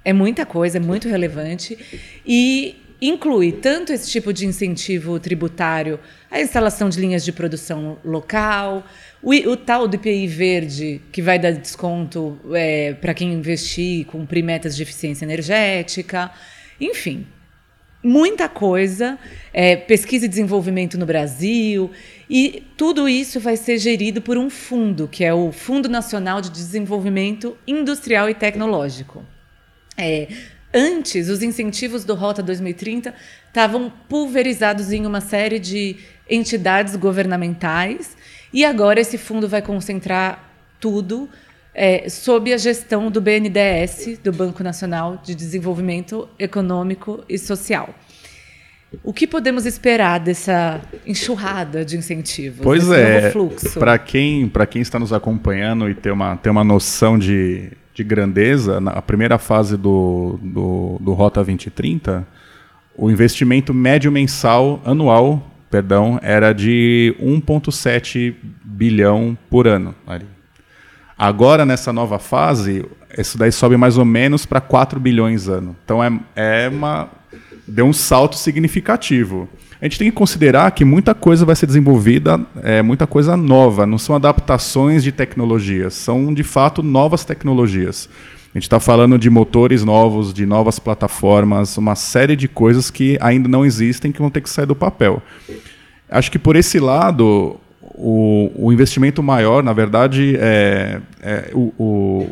é 0.04 0.12
muita 0.12 0.44
coisa, 0.44 0.78
é 0.78 0.80
muito 0.80 1.08
relevante 1.08 1.78
e 2.26 2.81
inclui 3.02 3.50
tanto 3.50 3.92
esse 3.92 4.08
tipo 4.08 4.32
de 4.32 4.46
incentivo 4.46 5.18
tributário, 5.18 5.98
a 6.30 6.40
instalação 6.40 6.88
de 6.88 7.00
linhas 7.00 7.24
de 7.24 7.32
produção 7.32 7.98
local, 8.04 8.86
o, 9.20 9.32
o 9.32 9.56
tal 9.56 9.88
do 9.88 9.96
IPI 9.96 10.28
verde, 10.28 11.02
que 11.10 11.20
vai 11.20 11.36
dar 11.36 11.50
desconto 11.50 12.38
é, 12.54 12.94
para 12.94 13.12
quem 13.12 13.32
investir, 13.32 14.06
cumprir 14.06 14.44
metas 14.44 14.76
de 14.76 14.84
eficiência 14.84 15.24
energética, 15.24 16.30
enfim. 16.80 17.26
Muita 18.04 18.48
coisa, 18.48 19.18
é, 19.52 19.76
pesquisa 19.76 20.26
e 20.26 20.28
desenvolvimento 20.28 20.96
no 20.96 21.06
Brasil, 21.06 21.90
e 22.30 22.62
tudo 22.76 23.08
isso 23.08 23.40
vai 23.40 23.56
ser 23.56 23.78
gerido 23.78 24.22
por 24.22 24.36
um 24.36 24.48
fundo, 24.48 25.08
que 25.08 25.24
é 25.24 25.34
o 25.34 25.50
Fundo 25.50 25.88
Nacional 25.88 26.40
de 26.40 26.50
Desenvolvimento 26.50 27.56
Industrial 27.66 28.28
e 28.30 28.34
Tecnológico. 28.34 29.24
É, 29.96 30.28
antes, 30.74 31.28
os 31.28 31.42
incentivos 31.42 32.04
do 32.04 32.14
Rota 32.14 32.42
2030 32.42 33.14
estavam 33.48 33.92
pulverizados 34.08 34.92
em 34.92 35.06
uma 35.06 35.20
série 35.20 35.58
de 35.58 35.96
entidades 36.28 36.96
governamentais 36.96 38.16
e 38.52 38.64
agora 38.64 39.00
esse 39.00 39.18
fundo 39.18 39.48
vai 39.48 39.62
concentrar 39.62 40.50
tudo 40.80 41.28
é, 41.74 42.08
sob 42.08 42.52
a 42.52 42.56
gestão 42.56 43.10
do 43.10 43.20
BNDES, 43.20 44.18
do 44.22 44.32
Banco 44.32 44.62
Nacional 44.62 45.20
de 45.22 45.34
Desenvolvimento 45.34 46.28
Econômico 46.38 47.24
e 47.28 47.38
Social. 47.38 47.94
O 49.02 49.12
que 49.12 49.26
podemos 49.26 49.64
esperar 49.64 50.20
dessa 50.20 50.80
enxurrada 51.06 51.82
de 51.82 51.96
incentivos? 51.96 52.60
Pois 52.62 52.90
é, 52.90 53.32
para 53.78 53.98
quem, 53.98 54.50
quem 54.68 54.82
está 54.82 54.98
nos 54.98 55.14
acompanhando 55.14 55.88
e 55.88 55.94
ter 55.94 56.10
uma, 56.10 56.36
ter 56.36 56.50
uma 56.50 56.62
noção 56.62 57.18
de, 57.18 57.72
de 57.94 58.02
grandeza, 58.02 58.80
na 58.80 59.02
primeira 59.02 59.38
fase 59.38 59.76
do, 59.76 60.38
do, 60.42 60.98
do 61.00 61.12
Rota 61.12 61.40
2030, 61.40 62.26
o 62.96 63.10
investimento 63.10 63.72
médio 63.72 64.10
mensal 64.10 64.80
anual 64.84 65.52
perdão, 65.72 66.20
era 66.22 66.52
de 66.52 67.16
1,7 67.18 68.34
bilhão 68.62 69.36
por 69.48 69.66
ano. 69.66 69.94
Agora, 71.16 71.64
nessa 71.64 71.94
nova 71.94 72.18
fase, 72.18 72.84
isso 73.16 73.38
daí 73.38 73.50
sobe 73.50 73.78
mais 73.78 73.96
ou 73.96 74.04
menos 74.04 74.44
para 74.44 74.60
4 74.60 75.00
bilhões 75.00 75.48
ano. 75.48 75.74
Então, 75.82 76.04
é, 76.04 76.12
é 76.36 76.68
uma, 76.68 77.08
deu 77.66 77.86
um 77.86 77.92
salto 77.92 78.36
significativo. 78.36 79.48
A 79.82 79.86
gente 79.86 79.98
tem 79.98 80.10
que 80.12 80.16
considerar 80.16 80.70
que 80.70 80.84
muita 80.84 81.12
coisa 81.12 81.44
vai 81.44 81.56
ser 81.56 81.66
desenvolvida, 81.66 82.40
é, 82.62 82.80
muita 82.82 83.04
coisa 83.04 83.36
nova, 83.36 83.84
não 83.84 83.98
são 83.98 84.14
adaptações 84.14 85.02
de 85.02 85.10
tecnologias, 85.10 85.94
são 85.94 86.32
de 86.32 86.44
fato 86.44 86.84
novas 86.84 87.24
tecnologias. 87.24 88.08
A 88.54 88.58
gente 88.58 88.62
está 88.62 88.78
falando 88.78 89.18
de 89.18 89.28
motores 89.28 89.82
novos, 89.82 90.32
de 90.32 90.46
novas 90.46 90.78
plataformas, 90.78 91.76
uma 91.76 91.96
série 91.96 92.36
de 92.36 92.46
coisas 92.46 92.92
que 92.92 93.18
ainda 93.20 93.48
não 93.48 93.66
existem 93.66 94.12
que 94.12 94.20
vão 94.20 94.30
ter 94.30 94.40
que 94.40 94.50
sair 94.50 94.66
do 94.66 94.76
papel. 94.76 95.20
Acho 96.08 96.30
que 96.30 96.38
por 96.38 96.54
esse 96.54 96.78
lado, 96.78 97.58
o, 97.80 98.52
o 98.54 98.72
investimento 98.72 99.20
maior, 99.20 99.64
na 99.64 99.72
verdade, 99.72 100.36
é, 100.38 101.00
é 101.20 101.50
o, 101.52 101.72
o, 101.76 102.28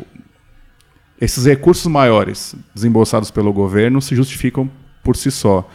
esses 1.19 1.45
recursos 1.45 1.87
maiores 1.87 2.55
desembolsados 2.73 3.29
pelo 3.29 3.51
governo 3.51 4.01
se 4.01 4.15
justificam 4.15 4.71
por 5.03 5.17
si 5.17 5.29
só. 5.29 5.69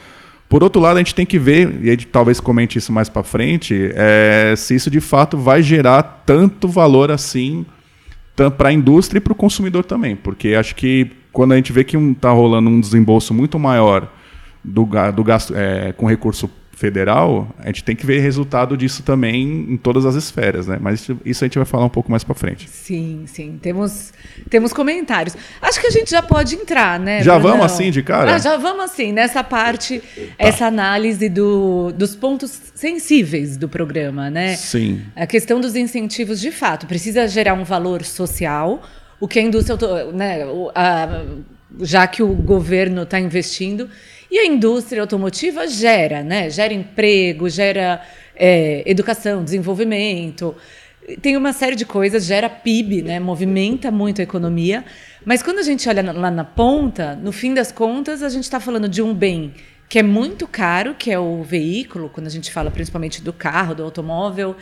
Por 0.49 0.62
outro 0.62 0.81
lado, 0.81 0.97
a 0.97 1.00
gente 1.00 1.15
tem 1.15 1.26
que 1.26 1.38
ver, 1.38 1.81
e 1.83 1.88
a 1.88 1.93
gente 1.93 2.07
talvez 2.07 2.38
comente 2.38 2.79
isso 2.79 2.93
mais 2.93 3.09
para 3.09 3.23
frente, 3.23 3.91
é, 3.95 4.55
se 4.57 4.75
isso 4.75 4.91
de 4.91 5.00
fato 5.00 5.37
vai 5.37 5.62
gerar 5.62 6.03
tanto 6.25 6.69
valor 6.69 7.11
assim 7.11 7.67
para 8.57 8.69
a 8.69 8.73
indústria 8.73 9.19
e 9.19 9.21
para 9.21 9.33
o 9.33 9.37
consumidor 9.37 9.85
também, 9.85 10.15
porque 10.15 10.55
acho 10.55 10.75
que 10.76 11.11
quando 11.33 11.53
a 11.53 11.57
gente 11.57 11.73
vê 11.73 11.83
que 11.83 11.97
está 11.97 12.07
um, 12.07 12.15
tá 12.15 12.31
rolando 12.31 12.71
um 12.71 12.81
desembolso 12.81 13.35
muito 13.35 13.59
maior 13.59 14.11
do, 14.62 14.88
do 15.15 15.25
gasto 15.25 15.55
é, 15.57 15.93
com 15.93 16.07
recurso 16.07 16.50
federal, 16.76 17.49
a 17.59 17.68
gente 17.68 17.83
tem 17.83 17.97
que 17.97 18.04
ver 18.04 18.21
resultado 18.21 18.76
disso 18.76 19.02
também 19.02 19.66
em 19.71 19.76
todas 19.78 20.04
as 20.04 20.14
esferas, 20.14 20.66
né? 20.66 20.76
Mas 20.78 21.09
isso 21.25 21.42
a 21.42 21.47
gente 21.47 21.56
vai 21.56 21.64
falar 21.64 21.87
um 21.87 21.88
pouco 21.90 22.11
mais 22.11 22.23
para 22.23 22.35
frente. 22.35 22.68
Sim, 22.68 23.25
sim. 23.26 23.59
Temos, 23.61 24.12
temos 24.50 24.75
comentários. 24.75 25.35
Acho 25.62 25.80
que 25.80 25.87
a 25.87 25.90
gente 25.90 26.11
já 26.11 26.23
pode 26.23 26.54
entrar, 26.54 27.00
né? 27.00 27.23
Já 27.23 27.38
Brunão? 27.38 27.56
vamos 27.56 27.73
assim 27.73 27.90
de 27.90 28.02
cara? 28.02 28.35
Ah, 28.35 28.38
já 28.38 28.59
vamos 28.59 28.85
assim, 28.85 29.11
nessa 29.11 29.42
parte, 29.42 30.00
tá. 30.00 30.23
essa 30.38 30.66
análise 30.66 31.30
do, 31.30 31.92
dos 31.92 32.14
pontos 32.14 32.61
sensíveis 32.75 33.56
do 33.56 33.71
programa, 33.71 34.28
né? 34.28 34.54
Sim. 34.54 35.00
A 35.16 35.26
questão 35.26 35.59
dos 35.59 35.75
incentivos, 35.76 36.38
de 36.38 36.50
fato, 36.50 36.87
precisa 36.87 37.26
gerar 37.26 37.54
um 37.54 37.64
valor 37.64 38.04
social, 38.04 38.83
o 39.18 39.26
que 39.26 39.38
a 39.38 39.42
indústria, 39.42 39.78
né, 40.12 40.40
já 41.80 42.06
que 42.06 42.23
o 42.23 42.35
governo 42.35 43.04
está 43.04 43.18
investindo 43.18 43.88
e 44.30 44.38
a 44.38 44.47
indústria 44.47 45.00
automotiva 45.02 45.66
gera, 45.66 46.23
né? 46.23 46.50
Gera 46.50 46.73
emprego, 46.73 47.49
gera 47.49 48.02
é, 48.35 48.83
educação, 48.87 49.45
desenvolvimento. 49.45 50.54
Tem 51.23 51.37
uma 51.37 51.52
série 51.52 51.76
de 51.76 51.87
coisas, 51.87 52.25
gera 52.25 52.49
PIB, 52.49 53.02
né? 53.02 53.21
movimenta 53.21 53.90
muito 53.90 54.21
a 54.21 54.25
economia. 54.25 54.85
Mas 55.25 55.42
quando 55.42 55.61
a 55.61 55.62
gente 55.62 55.88
olha 55.88 56.12
lá 56.12 56.30
na 56.30 56.45
ponta, 56.45 57.14
no 57.14 57.30
fim 57.30 57.54
das 57.54 57.71
contas, 57.71 58.23
a 58.23 58.28
gente 58.28 58.45
está 58.45 58.59
falando 58.59 58.88
de 58.88 59.00
um 59.00 59.14
bem 59.14 59.54
que 59.88 60.00
é 60.00 60.02
muito 60.02 60.49
caro, 60.49 60.95
que 60.95 61.12
é 61.12 61.18
o 61.18 61.45
veículo, 61.45 62.09
quando 62.09 62.26
a 62.26 62.30
gente 62.30 62.50
fala 62.50 62.73
principalmente 62.73 63.23
do 63.23 63.33
carro, 63.33 63.75
do 63.75 63.85
automóvel, 63.85 64.56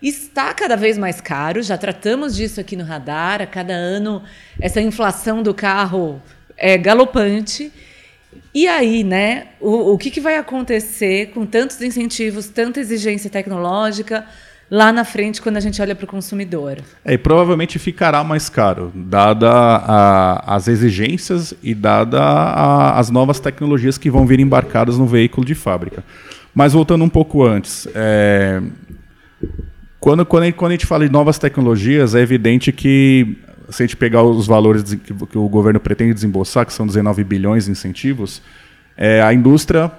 está 0.00 0.54
cada 0.54 0.74
vez 0.74 0.96
mais 0.96 1.20
caro. 1.20 1.62
Já 1.62 1.76
tratamos 1.76 2.34
disso 2.34 2.60
aqui 2.60 2.76
no 2.76 2.84
radar. 2.84 3.42
A 3.42 3.46
cada 3.46 3.74
ano, 3.74 4.22
essa 4.58 4.80
inflação 4.80 5.42
do 5.42 5.52
carro 5.52 6.20
é 6.56 6.78
galopante. 6.78 7.70
E 8.52 8.66
aí, 8.66 9.04
né, 9.04 9.48
o, 9.60 9.92
o 9.92 9.98
que, 9.98 10.10
que 10.10 10.20
vai 10.20 10.36
acontecer 10.36 11.30
com 11.30 11.46
tantos 11.46 11.80
incentivos, 11.80 12.48
tanta 12.48 12.80
exigência 12.80 13.30
tecnológica 13.30 14.24
lá 14.70 14.92
na 14.92 15.04
frente 15.04 15.42
quando 15.42 15.56
a 15.56 15.60
gente 15.60 15.80
olha 15.80 15.94
para 15.94 16.04
o 16.04 16.08
consumidor? 16.08 16.78
É, 17.04 17.14
e 17.14 17.18
provavelmente 17.18 17.78
ficará 17.78 18.22
mais 18.24 18.48
caro, 18.48 18.92
dada 18.94 19.50
a, 19.50 20.56
as 20.56 20.68
exigências 20.68 21.54
e 21.62 21.74
dada 21.74 22.20
a, 22.20 22.98
as 22.98 23.10
novas 23.10 23.40
tecnologias 23.40 23.98
que 23.98 24.10
vão 24.10 24.26
vir 24.26 24.40
embarcadas 24.40 24.98
no 24.98 25.06
veículo 25.06 25.46
de 25.46 25.54
fábrica. 25.54 26.04
Mas 26.54 26.72
voltando 26.72 27.04
um 27.04 27.08
pouco 27.08 27.44
antes, 27.44 27.86
é, 27.94 28.60
quando, 30.00 30.24
quando, 30.24 30.52
quando 30.54 30.70
a 30.70 30.74
gente 30.74 30.86
fala 30.86 31.06
de 31.06 31.12
novas 31.12 31.38
tecnologias, 31.38 32.14
é 32.14 32.20
evidente 32.20 32.72
que 32.72 33.36
se 33.70 33.82
a 33.82 33.86
gente 33.86 33.96
pegar 33.96 34.22
os 34.22 34.46
valores 34.46 34.94
que, 34.94 35.12
o 35.38 35.48
governo 35.48 35.80
pretende 35.80 36.14
desembolsar, 36.14 36.66
que 36.66 36.72
são 36.72 36.86
19 36.86 37.22
bilhões 37.24 37.64
de 37.66 37.70
incentivos, 37.70 38.42
é, 38.96 39.22
a 39.22 39.32
indústria 39.32 39.90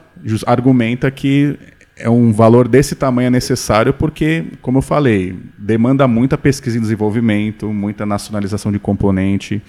argumenta 0.46 1.10
que 1.10 1.58
é 1.96 2.10
um 2.10 2.32
valor 2.32 2.68
desse 2.68 2.96
tamanho 2.96 3.30
necessário 3.30 3.94
porque, 3.94 4.46
como 4.62 4.80
eu 4.80 4.82
falei, 4.82 5.38
demanda 5.58 6.08
muita 6.08 6.38
pesquisa 6.38 6.78
e 6.78 6.82
desenvolvimento, 6.82 7.72
muita 7.72 8.06
nacionalização 8.06 8.72
de 8.72 8.80
componente, 8.80 9.62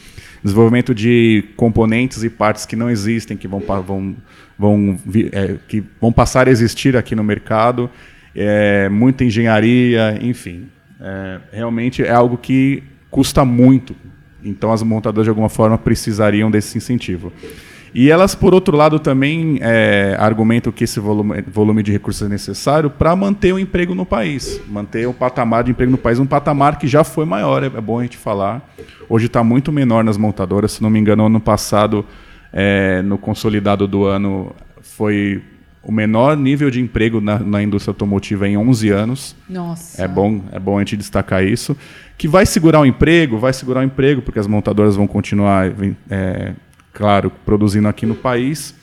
desenvolvimento 0.43 0.95
de 0.95 1.45
componentes 1.57 2.23
e 2.23 2.31
partes 2.31 2.67
que 2.67 2.75
não 2.75 2.91
existem, 2.91 3.37
que 3.37 3.47
vão, 3.47 3.61
vão, 3.61 4.17
vão, 4.59 4.99
é, 5.33 5.57
que 5.69 5.83
vão 6.01 6.13
passar 6.13 6.49
a 6.49 6.51
existir 6.51 6.97
aqui 6.97 7.15
no 7.15 7.23
mercado, 7.23 7.91
é, 8.35 8.89
muita 8.89 9.25
engenharia, 9.25 10.19
enfim. 10.21 10.69
É, 11.01 11.41
realmente 11.53 12.03
é 12.03 12.13
algo 12.13 12.39
que 12.39 12.83
custa 13.13 13.45
muito. 13.45 13.95
Então 14.43 14.73
as 14.73 14.83
montadoras 14.83 15.27
de 15.27 15.29
alguma 15.29 15.51
forma 15.51 15.79
precisariam 15.79 16.51
desse 16.51 16.77
incentivo. 16.77 17.33
E 17.95 18.11
elas, 18.11 18.35
por 18.35 18.55
outro 18.55 18.75
lado, 18.75 18.99
também 18.99 19.59
é, 19.61 20.17
argumentam 20.19 20.73
que 20.73 20.85
esse 20.85 20.99
volume, 20.99 21.43
volume 21.43 21.83
de 21.83 21.93
recursos 21.93 22.23
é 22.23 22.29
necessário 22.29 22.89
para 22.89 23.15
manter 23.15 23.53
o 23.53 23.59
emprego 23.59 23.95
no 23.95 24.07
país, 24.07 24.59
manter 24.67 25.07
o 25.07 25.13
patamar 25.13 25.63
de 25.63 25.73
emprego 25.73 25.93
no 25.93 25.99
país, 25.99 26.19
um 26.19 26.25
patamar 26.25 26.79
que 26.79 26.87
já 26.87 27.05
foi 27.05 27.27
maior, 27.27 27.63
é, 27.63 27.67
é 27.67 27.81
bom 27.83 28.01
a 28.01 28.03
gente 28.03 28.17
falar. 28.17 28.67
Hoje 29.11 29.27
está 29.27 29.45
muito 29.45 29.71
menor 29.71 30.03
nas 30.03 30.17
montadoras, 30.17 30.73
se 30.73 30.83
não 30.83 30.89
me 30.89 30.99
engano, 30.99 31.27
ano 31.27 31.39
passado, 31.39 32.03
é, 32.51 33.03
no 33.03 33.19
consolidado 33.19 33.87
do 33.87 34.07
ano, 34.07 34.55
foi 34.81 35.43
o 35.83 35.91
menor 35.91 36.37
nível 36.37 36.71
de 36.71 36.81
emprego 36.81 37.21
na, 37.21 37.39
na, 37.39 37.63
indústria 37.63 37.91
automotiva 37.91 38.49
em 38.49 38.57
11 38.57 38.91
anos. 38.91 39.37
Nossa. 39.49 40.03
É 40.03 40.07
bom, 40.07 40.43
é 40.53 40.59
bom 40.59 40.77
a 40.77 40.81
gente 40.81 40.97
destacar 40.97 41.45
isso. 41.45 41.77
Que 42.17 42.29
vai 42.29 42.47
segurar 42.47 42.81
o 42.81 42.87
emprego, 42.87 43.39
vai 43.39 43.53
segurar 43.53 43.81
o 43.81 43.83
emprego, 43.83 44.23
porque 44.23 44.39
as 44.39 44.47
montadoras 44.47 44.95
vão 44.95 45.07
continuar 45.07 45.73
é, 46.09 46.53
claro, 46.93 47.33
produzindo 47.45 47.89
aqui 47.89 48.07
no 48.07 48.15
país. 48.15 48.75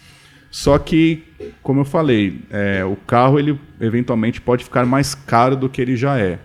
Só 0.51 0.77
que, 0.77 1.23
como 1.61 1.81
eu 1.81 1.85
falei, 1.85 2.41
é, 2.49 2.83
o 2.83 2.95
carro 2.95 3.39
ele 3.39 3.57
eventualmente 3.79 4.41
pode 4.41 4.63
ficar 4.63 4.85
mais 4.85 5.15
caro 5.15 5.55
do 5.55 5.69
que 5.69 5.81
ele 5.81 5.95
já 5.95 6.19
é. 6.19 6.39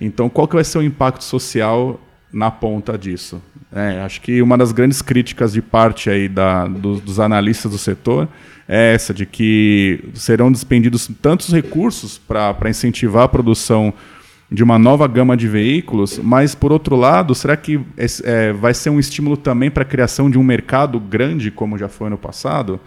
Então, 0.00 0.28
qual 0.28 0.46
que 0.46 0.54
vai 0.54 0.64
ser 0.64 0.78
o 0.78 0.82
impacto 0.82 1.24
social 1.24 2.00
na 2.32 2.50
ponta 2.50 2.96
disso? 2.96 3.42
É, 3.72 4.00
acho 4.00 4.20
que 4.20 4.40
uma 4.40 4.56
das 4.56 4.72
grandes 4.72 5.02
críticas 5.02 5.52
de 5.52 5.60
parte 5.60 6.08
aí 6.08 6.28
da, 6.28 6.66
do, 6.66 7.00
dos 7.00 7.20
analistas 7.20 7.70
do 7.70 7.78
setor 7.78 8.28
é 8.66 8.94
essa, 8.94 9.12
de 9.12 9.26
que 9.26 10.04
serão 10.14 10.50
despendidos 10.52 11.10
tantos 11.20 11.52
recursos 11.52 12.18
para 12.18 12.68
incentivar 12.68 13.24
a 13.24 13.28
produção 13.28 13.92
de 14.50 14.62
uma 14.62 14.78
nova 14.78 15.06
gama 15.06 15.36
de 15.36 15.46
veículos, 15.46 16.18
mas 16.18 16.54
por 16.54 16.72
outro 16.72 16.96
lado, 16.96 17.34
será 17.34 17.56
que 17.56 17.80
é, 18.24 18.52
vai 18.52 18.72
ser 18.72 18.88
um 18.88 18.98
estímulo 18.98 19.36
também 19.36 19.70
para 19.70 19.82
a 19.82 19.86
criação 19.86 20.30
de 20.30 20.38
um 20.38 20.42
mercado 20.42 20.98
grande, 20.98 21.50
como 21.50 21.76
já 21.76 21.88
foi 21.88 22.08
no 22.08 22.16
passado? 22.16 22.80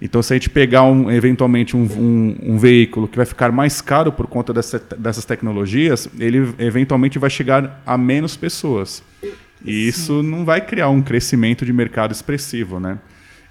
Então, 0.00 0.22
se 0.22 0.32
a 0.32 0.36
gente 0.36 0.48
pegar 0.48 0.84
um, 0.84 1.10
eventualmente 1.10 1.76
um, 1.76 1.82
um, 1.82 2.54
um, 2.54 2.58
veículo 2.58 3.06
que 3.06 3.16
vai 3.16 3.26
ficar 3.26 3.52
mais 3.52 3.82
caro 3.82 4.10
por 4.10 4.26
conta 4.26 4.52
dessa, 4.52 4.82
dessas 4.96 5.26
tecnologias, 5.26 6.08
ele 6.18 6.54
eventualmente 6.58 7.18
vai 7.18 7.28
chegar 7.28 7.82
a 7.84 7.98
menos 7.98 8.34
pessoas. 8.36 9.02
E 9.62 9.86
isso 9.86 10.22
não 10.22 10.44
vai 10.44 10.60
criar 10.62 10.88
um 10.88 11.02
crescimento 11.02 11.66
de 11.66 11.72
mercado 11.72 12.12
expressivo, 12.12 12.80
né? 12.80 12.98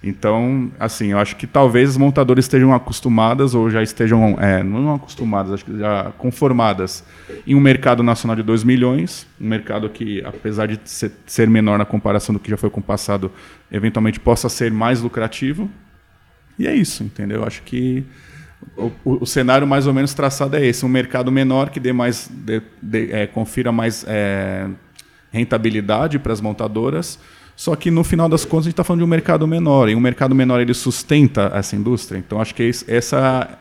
Então, 0.01 0.71
assim, 0.79 1.07
eu 1.07 1.19
acho 1.19 1.35
que 1.35 1.45
talvez 1.45 1.89
os 1.89 1.97
montadores 1.97 2.45
estejam 2.45 2.73
acostumadas 2.73 3.53
ou 3.53 3.69
já 3.69 3.83
estejam, 3.83 4.37
é, 4.39 4.63
não 4.63 4.95
acostumadas, 4.95 5.51
acho 5.51 5.65
que 5.65 5.77
já 5.77 6.13
conformadas 6.17 7.03
em 7.45 7.53
um 7.53 7.59
mercado 7.59 8.01
nacional 8.01 8.35
de 8.35 8.41
2 8.41 8.63
milhões, 8.63 9.27
um 9.39 9.47
mercado 9.47 9.89
que, 9.89 10.23
apesar 10.23 10.67
de 10.67 10.79
ser 10.85 11.49
menor 11.49 11.77
na 11.77 11.85
comparação 11.85 12.31
do 12.31 12.39
que 12.39 12.49
já 12.49 12.55
foi 12.55 12.69
com 12.69 12.79
o 12.79 12.83
passado, 12.83 13.29
eventualmente 13.69 14.21
possa 14.21 14.47
ser 14.47 14.71
mais 14.71 15.01
lucrativo. 15.01 15.69
E 16.59 16.67
é 16.67 16.75
isso, 16.75 17.03
entendeu? 17.03 17.37
Eu 17.37 17.47
acho 17.47 17.63
que 17.63 18.03
o, 18.75 18.91
o, 19.05 19.23
o, 19.23 19.25
cenário 19.25 19.65
mais 19.65 19.87
ou 19.87 19.93
menos 19.93 20.13
traçado 20.13 20.57
é 20.57 20.65
esse, 20.65 20.85
um 20.85 20.89
mercado 20.89 21.31
menor 21.31 21.69
que 21.69 21.79
dê 21.79 21.93
mais, 21.93 22.29
é, 23.11 23.25
confira 23.27 23.71
mais 23.71 24.03
é, 24.05 24.67
rentabilidade 25.31 26.19
para 26.19 26.33
as 26.33 26.41
montadoras, 26.41 27.17
só 27.55 27.75
que 27.77 27.89
no 27.89 28.03
final 28.03 28.27
das 28.27 28.43
contas 28.43 28.65
a 28.65 28.69
gente 28.69 28.73
está 28.73 28.83
falando 28.83 28.99
de 28.99 29.05
um 29.05 29.09
mercado 29.09 29.47
menor, 29.47 29.89
e 29.89 29.95
um 29.95 30.01
mercado 30.01 30.35
menor 30.35 30.59
ele 30.59 30.73
sustenta 30.73 31.49
essa 31.55 31.77
indústria. 31.77 32.17
Então 32.17 32.41
acho 32.41 32.53
que 32.53 32.69
essa, 32.87 33.57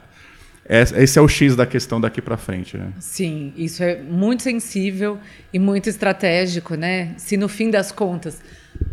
esse 0.69 1.19
é 1.19 1.23
o 1.23 1.29
X 1.29 1.55
da 1.55 1.67
questão 1.67 2.01
daqui 2.01 2.21
para 2.21 2.37
frente. 2.37 2.77
Né? 2.77 2.93
Sim, 2.99 3.53
isso 3.57 3.83
é 3.83 4.03
muito 4.03 4.43
sensível 4.43 5.19
e 5.53 5.59
muito 5.59 5.89
estratégico, 5.89 6.75
né? 6.75 7.15
Se 7.17 7.37
no 7.37 7.49
fim 7.49 7.71
das 7.71 7.93
contas 7.93 8.41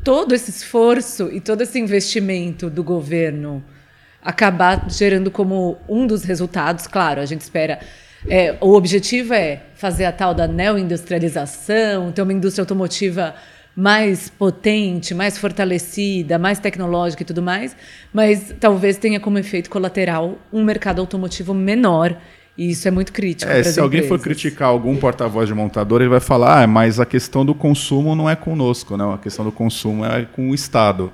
todo 0.04 0.34
esse 0.34 0.50
esforço 0.50 1.32
e 1.32 1.40
todo 1.40 1.62
esse 1.62 1.80
investimento 1.80 2.70
do 2.70 2.84
governo 2.84 3.64
acabar 4.26 4.90
gerando 4.90 5.30
como 5.30 5.78
um 5.88 6.08
dos 6.08 6.24
resultados, 6.24 6.88
claro, 6.88 7.22
a 7.22 7.26
gente 7.26 7.42
espera. 7.42 7.80
É, 8.28 8.58
o 8.60 8.74
objetivo 8.74 9.36
é 9.36 9.62
fazer 9.76 10.06
a 10.06 10.12
tal 10.12 10.34
da 10.34 10.48
neoindustrialização, 10.48 12.12
ter 12.12 12.24
uma 12.24 12.34
indústria 12.34 12.64
automotiva 12.64 13.36
mais 13.76 14.30
potente, 14.30 15.14
mais 15.14 15.38
fortalecida, 15.38 16.40
mais 16.40 16.58
tecnológica 16.58 17.22
e 17.22 17.26
tudo 17.26 17.42
mais, 17.42 17.76
mas 18.12 18.56
talvez 18.60 18.98
tenha 18.98 19.20
como 19.20 19.38
efeito 19.38 19.70
colateral 19.70 20.40
um 20.52 20.64
mercado 20.64 21.02
automotivo 21.02 21.54
menor. 21.54 22.18
E 22.58 22.72
isso 22.72 22.88
é 22.88 22.92
muito 22.92 23.12
crítico. 23.12 23.52
É, 23.52 23.62
se 23.64 23.82
alguém 23.82 24.02
for 24.04 24.18
criticar 24.18 24.70
algum 24.70 24.96
porta-voz 24.96 25.50
de 25.50 25.54
montador, 25.54 26.00
ele 26.00 26.10
vai 26.10 26.22
falar: 26.22 26.64
ah, 26.64 26.66
mas 26.68 27.02
a 27.02 27.06
questão 27.06 27.46
do 27.46 27.54
consumo 27.54 28.16
não 28.16 28.30
é 28.30 28.36
conosco, 28.36 28.96
não. 28.96 29.12
A 29.12 29.18
questão 29.18 29.44
do 29.44 29.52
consumo 29.52 30.06
é 30.06 30.24
com 30.24 30.50
o 30.52 30.56
Estado. 30.56 31.12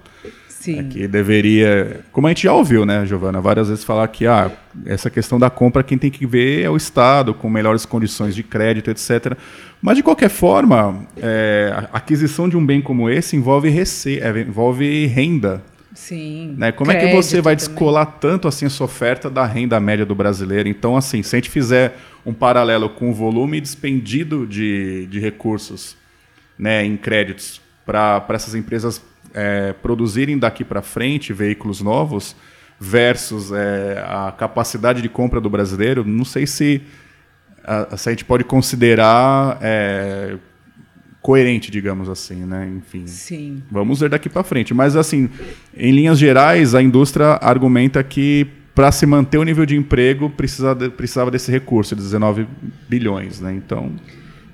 Sim. 0.61 0.79
É 0.79 0.83
que 0.83 1.07
deveria. 1.07 2.01
Como 2.11 2.27
a 2.27 2.29
gente 2.29 2.43
já 2.43 2.53
ouviu, 2.53 2.85
né, 2.85 3.03
Giovana, 3.03 3.41
várias 3.41 3.67
vezes 3.67 3.83
falar 3.83 4.07
que 4.09 4.27
ah, 4.27 4.51
essa 4.85 5.09
questão 5.09 5.39
da 5.39 5.49
compra, 5.49 5.81
quem 5.81 5.97
tem 5.97 6.11
que 6.11 6.23
ver 6.27 6.61
é 6.61 6.69
o 6.69 6.77
Estado, 6.77 7.33
com 7.33 7.49
melhores 7.49 7.83
condições 7.83 8.35
de 8.35 8.43
crédito, 8.43 8.91
etc. 8.91 9.35
Mas, 9.81 9.97
de 9.97 10.03
qualquer 10.03 10.29
forma, 10.29 11.03
é, 11.17 11.73
a 11.91 11.97
aquisição 11.97 12.47
de 12.47 12.55
um 12.55 12.63
bem 12.63 12.79
como 12.79 13.09
esse 13.09 13.35
envolve, 13.35 13.69
rece 13.69 14.19
é, 14.19 14.29
envolve 14.39 15.07
renda. 15.07 15.63
Sim. 15.95 16.53
Né? 16.55 16.71
Como 16.71 16.91
é 16.91 16.95
que 16.95 17.11
você 17.11 17.41
vai 17.41 17.55
descolar 17.55 18.05
também. 18.05 18.19
tanto 18.19 18.47
assim 18.47 18.67
a 18.67 18.69
sua 18.69 18.85
oferta 18.85 19.31
da 19.31 19.45
renda 19.47 19.79
média 19.79 20.05
do 20.05 20.13
brasileiro? 20.13 20.69
Então, 20.69 20.95
assim, 20.95 21.23
se 21.23 21.35
a 21.35 21.39
gente 21.39 21.49
fizer 21.49 21.97
um 22.23 22.33
paralelo 22.33 22.87
com 22.87 23.09
o 23.09 23.13
volume 23.13 23.59
despendido 23.59 24.45
de, 24.45 25.07
de 25.07 25.19
recursos 25.19 25.97
né, 26.57 26.85
em 26.85 26.95
créditos 26.95 27.59
para 27.83 28.23
essas 28.29 28.53
empresas 28.53 29.01
é, 29.33 29.73
produzirem 29.73 30.37
daqui 30.37 30.63
para 30.63 30.81
frente 30.81 31.33
veículos 31.33 31.81
novos 31.81 32.35
versus 32.79 33.51
é, 33.51 34.03
a 34.07 34.31
capacidade 34.31 35.01
de 35.01 35.09
compra 35.09 35.39
do 35.39 35.49
brasileiro, 35.49 36.03
não 36.03 36.25
sei 36.25 36.47
se 36.47 36.81
a, 37.63 37.95
se 37.95 38.09
a 38.09 38.11
gente 38.11 38.25
pode 38.25 38.43
considerar 38.43 39.59
é, 39.61 40.35
coerente, 41.21 41.69
digamos 41.69 42.09
assim, 42.09 42.45
né? 42.45 42.67
Enfim. 42.77 43.05
Sim. 43.05 43.61
Vamos 43.69 43.99
ver 43.99 44.09
daqui 44.09 44.27
para 44.27 44.43
frente. 44.43 44.73
Mas 44.73 44.95
assim, 44.95 45.29
em 45.77 45.91
linhas 45.91 46.17
gerais, 46.17 46.73
a 46.73 46.81
indústria 46.81 47.37
argumenta 47.41 48.03
que 48.03 48.47
para 48.73 48.91
se 48.91 49.05
manter 49.05 49.37
o 49.37 49.43
nível 49.43 49.65
de 49.65 49.75
emprego 49.75 50.29
precisa 50.29 50.73
de, 50.73 50.89
precisava 50.89 51.29
desse 51.29 51.51
recurso 51.51 51.95
de 51.95 52.01
19 52.01 52.47
bilhões, 52.89 53.39
né? 53.39 53.53
Então, 53.53 53.91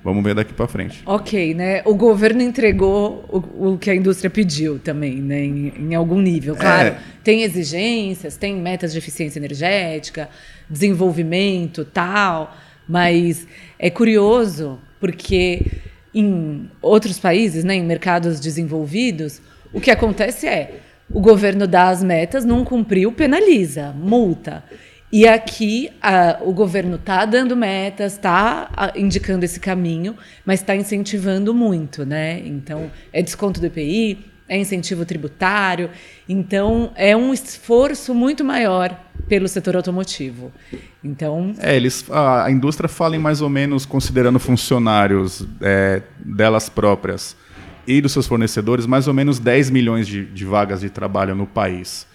vamos 0.08 0.24
ver 0.24 0.34
daqui 0.34 0.52
para 0.52 0.66
frente. 0.66 1.02
Ok, 1.06 1.54
né? 1.54 1.82
O 1.84 1.94
governo 1.94 2.42
entregou 2.42 3.24
o, 3.28 3.72
o 3.72 3.78
que 3.78 3.90
a 3.90 3.94
indústria 3.94 4.30
pediu 4.30 4.78
também, 4.78 5.16
né? 5.16 5.44
Em, 5.44 5.72
em 5.78 5.94
algum 5.94 6.20
nível, 6.20 6.56
claro. 6.56 6.88
É. 6.88 6.98
Tem 7.22 7.42
exigências, 7.42 8.36
tem 8.36 8.56
metas 8.56 8.92
de 8.92 8.98
eficiência 8.98 9.38
energética, 9.38 10.28
desenvolvimento, 10.68 11.84
tal. 11.84 12.56
Mas 12.88 13.46
é 13.78 13.90
curioso 13.90 14.78
porque 14.98 15.66
em 16.14 16.70
outros 16.80 17.18
países, 17.18 17.62
né, 17.62 17.74
em 17.74 17.84
mercados 17.84 18.40
desenvolvidos, 18.40 19.40
o 19.72 19.80
que 19.80 19.90
acontece 19.90 20.46
é 20.46 20.80
o 21.10 21.20
governo 21.20 21.66
dá 21.66 21.88
as 21.88 22.02
metas, 22.02 22.44
não 22.44 22.64
cumpriu, 22.64 23.10
penaliza, 23.12 23.92
multa. 23.92 24.62
E 25.10 25.26
aqui 25.26 25.90
a, 26.02 26.38
o 26.42 26.52
governo 26.52 26.96
está 26.96 27.24
dando 27.24 27.56
metas, 27.56 28.12
está 28.12 28.92
indicando 28.94 29.44
esse 29.44 29.58
caminho, 29.58 30.14
mas 30.44 30.60
está 30.60 30.76
incentivando 30.76 31.54
muito, 31.54 32.04
né? 32.04 32.40
Então 32.44 32.90
é 33.12 33.22
desconto 33.22 33.58
do 33.58 33.66
IPI, 33.66 34.18
é 34.48 34.56
incentivo 34.56 35.04
tributário. 35.04 35.90
Então, 36.28 36.90
é 36.96 37.14
um 37.16 37.32
esforço 37.32 38.14
muito 38.14 38.44
maior 38.44 38.98
pelo 39.28 39.46
setor 39.46 39.76
automotivo. 39.76 40.50
Então, 41.04 41.54
é, 41.58 41.76
eles, 41.76 42.04
a, 42.10 42.46
a 42.46 42.50
indústria 42.50 42.88
fala 42.88 43.14
em 43.14 43.18
mais 43.18 43.42
ou 43.42 43.48
menos 43.48 43.84
considerando 43.84 44.38
funcionários 44.38 45.46
é, 45.60 46.02
delas 46.18 46.68
próprias 46.68 47.36
e 47.86 48.00
dos 48.00 48.12
seus 48.12 48.26
fornecedores, 48.26 48.86
mais 48.86 49.06
ou 49.06 49.14
menos 49.14 49.38
10 49.38 49.70
milhões 49.70 50.06
de, 50.06 50.24
de 50.24 50.44
vagas 50.44 50.80
de 50.80 50.90
trabalho 50.90 51.34
no 51.34 51.46
país. 51.46 52.06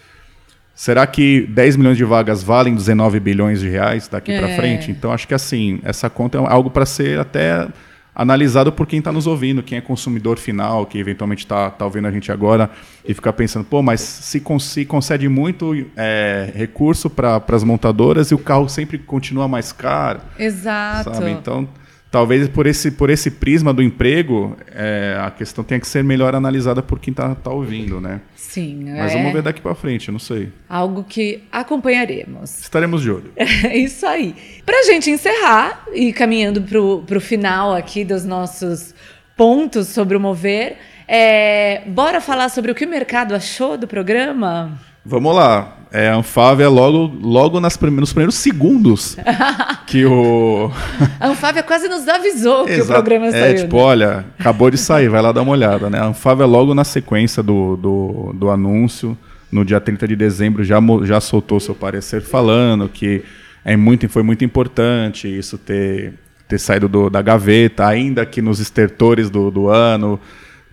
Será 0.75 1.05
que 1.05 1.41
10 1.47 1.75
milhões 1.75 1.97
de 1.97 2.03
vagas 2.03 2.41
valem 2.41 2.73
19 2.73 3.19
bilhões 3.19 3.59
de 3.59 3.69
reais 3.69 4.07
daqui 4.07 4.31
é. 4.31 4.39
para 4.39 4.55
frente? 4.55 4.89
Então, 4.89 5.11
acho 5.11 5.27
que 5.27 5.33
assim, 5.33 5.79
essa 5.83 6.09
conta 6.09 6.37
é 6.37 6.41
algo 6.45 6.69
para 6.69 6.85
ser 6.85 7.19
até 7.19 7.67
analisado 8.15 8.71
por 8.71 8.85
quem 8.85 8.99
está 8.99 9.11
nos 9.11 9.25
ouvindo, 9.25 9.63
quem 9.63 9.77
é 9.77 9.81
consumidor 9.81 10.37
final, 10.37 10.85
que 10.85 10.97
eventualmente 10.97 11.43
está 11.45 11.69
tá 11.69 11.85
ouvindo 11.85 12.07
a 12.07 12.11
gente 12.11 12.31
agora 12.31 12.69
e 13.05 13.13
ficar 13.13 13.33
pensando, 13.33 13.65
pô, 13.65 13.81
mas 13.81 14.01
se, 14.01 14.41
se 14.59 14.85
concede 14.85 15.27
muito 15.27 15.85
é, 15.95 16.51
recurso 16.55 17.09
para 17.09 17.41
as 17.47 17.63
montadoras 17.63 18.31
e 18.31 18.35
o 18.35 18.37
carro 18.37 18.67
sempre 18.69 18.97
continua 18.97 19.47
mais 19.47 19.71
caro. 19.71 20.21
Exato. 20.37 21.13
Sabe? 21.13 21.31
Então 21.31 21.67
talvez 22.13 22.47
por 22.47 22.67
esse, 22.67 22.91
por 22.91 23.09
esse 23.09 23.31
prisma 23.31 23.73
do 23.73 23.81
emprego, 23.81 24.55
é, 24.71 25.17
a 25.19 25.31
questão 25.31 25.63
tenha 25.63 25.79
que 25.79 25.87
ser 25.87 26.03
melhor 26.03 26.35
analisada 26.35 26.79
por 26.83 26.99
quem 26.99 27.11
está 27.11 27.33
tá 27.33 27.49
ouvindo, 27.49 27.99
né? 27.99 28.21
Sim. 28.35 28.85
Mas 28.95 29.13
é 29.13 29.17
vamos 29.17 29.33
ver 29.33 29.41
daqui 29.41 29.59
para 29.59 29.73
frente, 29.73 30.11
não 30.11 30.19
sei. 30.19 30.49
Algo 30.69 31.03
que 31.03 31.41
acompanharemos. 31.51 32.61
Estaremos 32.61 33.01
de 33.01 33.09
olho. 33.09 33.31
É 33.63 33.75
isso 33.75 34.05
aí. 34.05 34.35
Para 34.63 34.83
gente 34.83 35.09
encerrar 35.09 35.85
e 35.91 36.13
caminhando 36.13 36.61
para 36.61 37.17
o 37.17 37.21
final 37.21 37.73
aqui 37.73 38.05
dos 38.05 38.23
nossos 38.23 38.93
pontos 39.35 39.87
sobre 39.87 40.15
o 40.15 40.19
mover, 40.19 40.77
é, 41.07 41.81
bora 41.87 42.21
falar 42.21 42.49
sobre 42.49 42.71
o 42.71 42.75
que 42.75 42.85
o 42.85 42.89
mercado 42.89 43.33
achou 43.33 43.75
do 43.75 43.87
programa? 43.87 44.79
Vamos 45.03 45.35
lá. 45.35 45.79
É, 45.95 46.09
a 46.09 46.15
Anfávia 46.15 46.67
logo, 46.69 47.15
logo 47.21 47.59
nas 47.59 47.77
prim 47.77 47.91
nos 47.91 48.11
primeiros 48.11 48.33
segundos 48.33 49.15
que 49.85 50.03
o... 50.03 50.71
a 51.19 51.27
Anfávia 51.27 51.61
quase 51.61 51.87
nos 51.87 52.07
avisou 52.07 52.65
que 52.65 52.81
o 52.81 52.85
programa 52.87 53.29
saiu. 53.29 53.43
É, 53.43 53.53
tipo, 53.53 53.75
né? 53.75 53.81
olha, 53.83 54.25
acabou 54.39 54.71
de 54.71 54.77
sair, 54.79 55.07
vai 55.07 55.21
lá 55.21 55.31
dar 55.31 55.43
uma 55.43 55.51
olhada, 55.51 55.91
né? 55.91 55.99
A 55.99 56.05
Anfávia 56.05 56.47
logo 56.47 56.73
na 56.73 56.83
sequência 56.83 57.43
do, 57.43 57.77
do, 57.77 58.33
do 58.33 58.49
anúncio, 58.49 59.15
no 59.51 59.63
dia 59.63 59.79
30 59.79 60.07
de 60.07 60.15
dezembro, 60.15 60.63
já, 60.63 60.79
já 61.03 61.21
soltou 61.21 61.59
seu 61.59 61.75
parecer 61.75 62.23
falando 62.23 62.89
que 62.89 63.23
é 63.63 63.77
muito, 63.77 64.09
foi 64.09 64.23
muito 64.23 64.43
importante 64.43 65.27
isso 65.27 65.59
ter, 65.59 66.15
ter 66.47 66.57
saído 66.57 66.87
do, 66.87 67.07
da 67.07 67.21
gaveta, 67.21 67.85
ainda 67.85 68.25
que 68.25 68.41
nos 68.41 68.59
estertores 68.59 69.29
do, 69.29 69.51
do 69.51 69.69
ano 69.69 70.19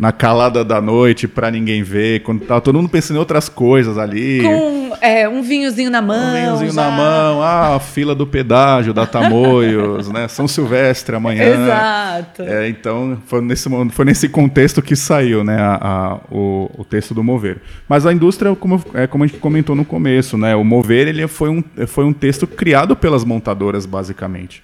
na 0.00 0.12
calada 0.12 0.64
da 0.64 0.80
noite 0.80 1.28
para 1.28 1.50
ninguém 1.50 1.82
ver, 1.82 2.20
quando 2.20 2.40
tava 2.46 2.58
todo 2.62 2.74
mundo 2.76 2.88
pensando 2.88 3.18
em 3.18 3.20
outras 3.20 3.50
coisas 3.50 3.98
ali. 3.98 4.40
Com 4.40 4.96
é, 4.98 5.28
um 5.28 5.42
vinhozinho 5.42 5.90
na 5.90 6.00
mão. 6.00 6.30
Um 6.30 6.40
vinhozinho 6.40 6.72
já. 6.72 6.84
na 6.84 6.90
mão, 6.90 7.42
ah, 7.42 7.76
a 7.76 7.80
fila 7.80 8.14
do 8.14 8.26
pedágio 8.26 8.94
da 8.94 9.04
Tamoios, 9.04 10.08
né? 10.08 10.26
São 10.26 10.48
Silvestre 10.48 11.14
amanhã. 11.14 11.44
Exato. 11.44 12.42
É, 12.44 12.66
então 12.70 13.18
foi 13.26 13.42
nesse, 13.42 13.68
foi 13.90 14.04
nesse 14.06 14.26
contexto 14.30 14.80
que 14.80 14.96
saiu 14.96 15.44
né, 15.44 15.58
a, 15.60 15.78
a, 15.82 16.14
o, 16.34 16.70
o 16.78 16.82
texto 16.82 17.12
do 17.12 17.22
Mover. 17.22 17.58
Mas 17.86 18.06
a 18.06 18.12
indústria, 18.12 18.56
como, 18.56 18.82
é, 18.94 19.06
como 19.06 19.24
a 19.24 19.26
gente 19.26 19.38
comentou 19.38 19.76
no 19.76 19.84
começo, 19.84 20.38
né? 20.38 20.56
O 20.56 20.64
Mover 20.64 21.08
ele 21.08 21.28
foi, 21.28 21.50
um, 21.50 21.62
foi 21.86 22.06
um 22.06 22.12
texto 22.14 22.46
criado 22.46 22.96
pelas 22.96 23.22
montadoras, 23.22 23.84
basicamente. 23.84 24.62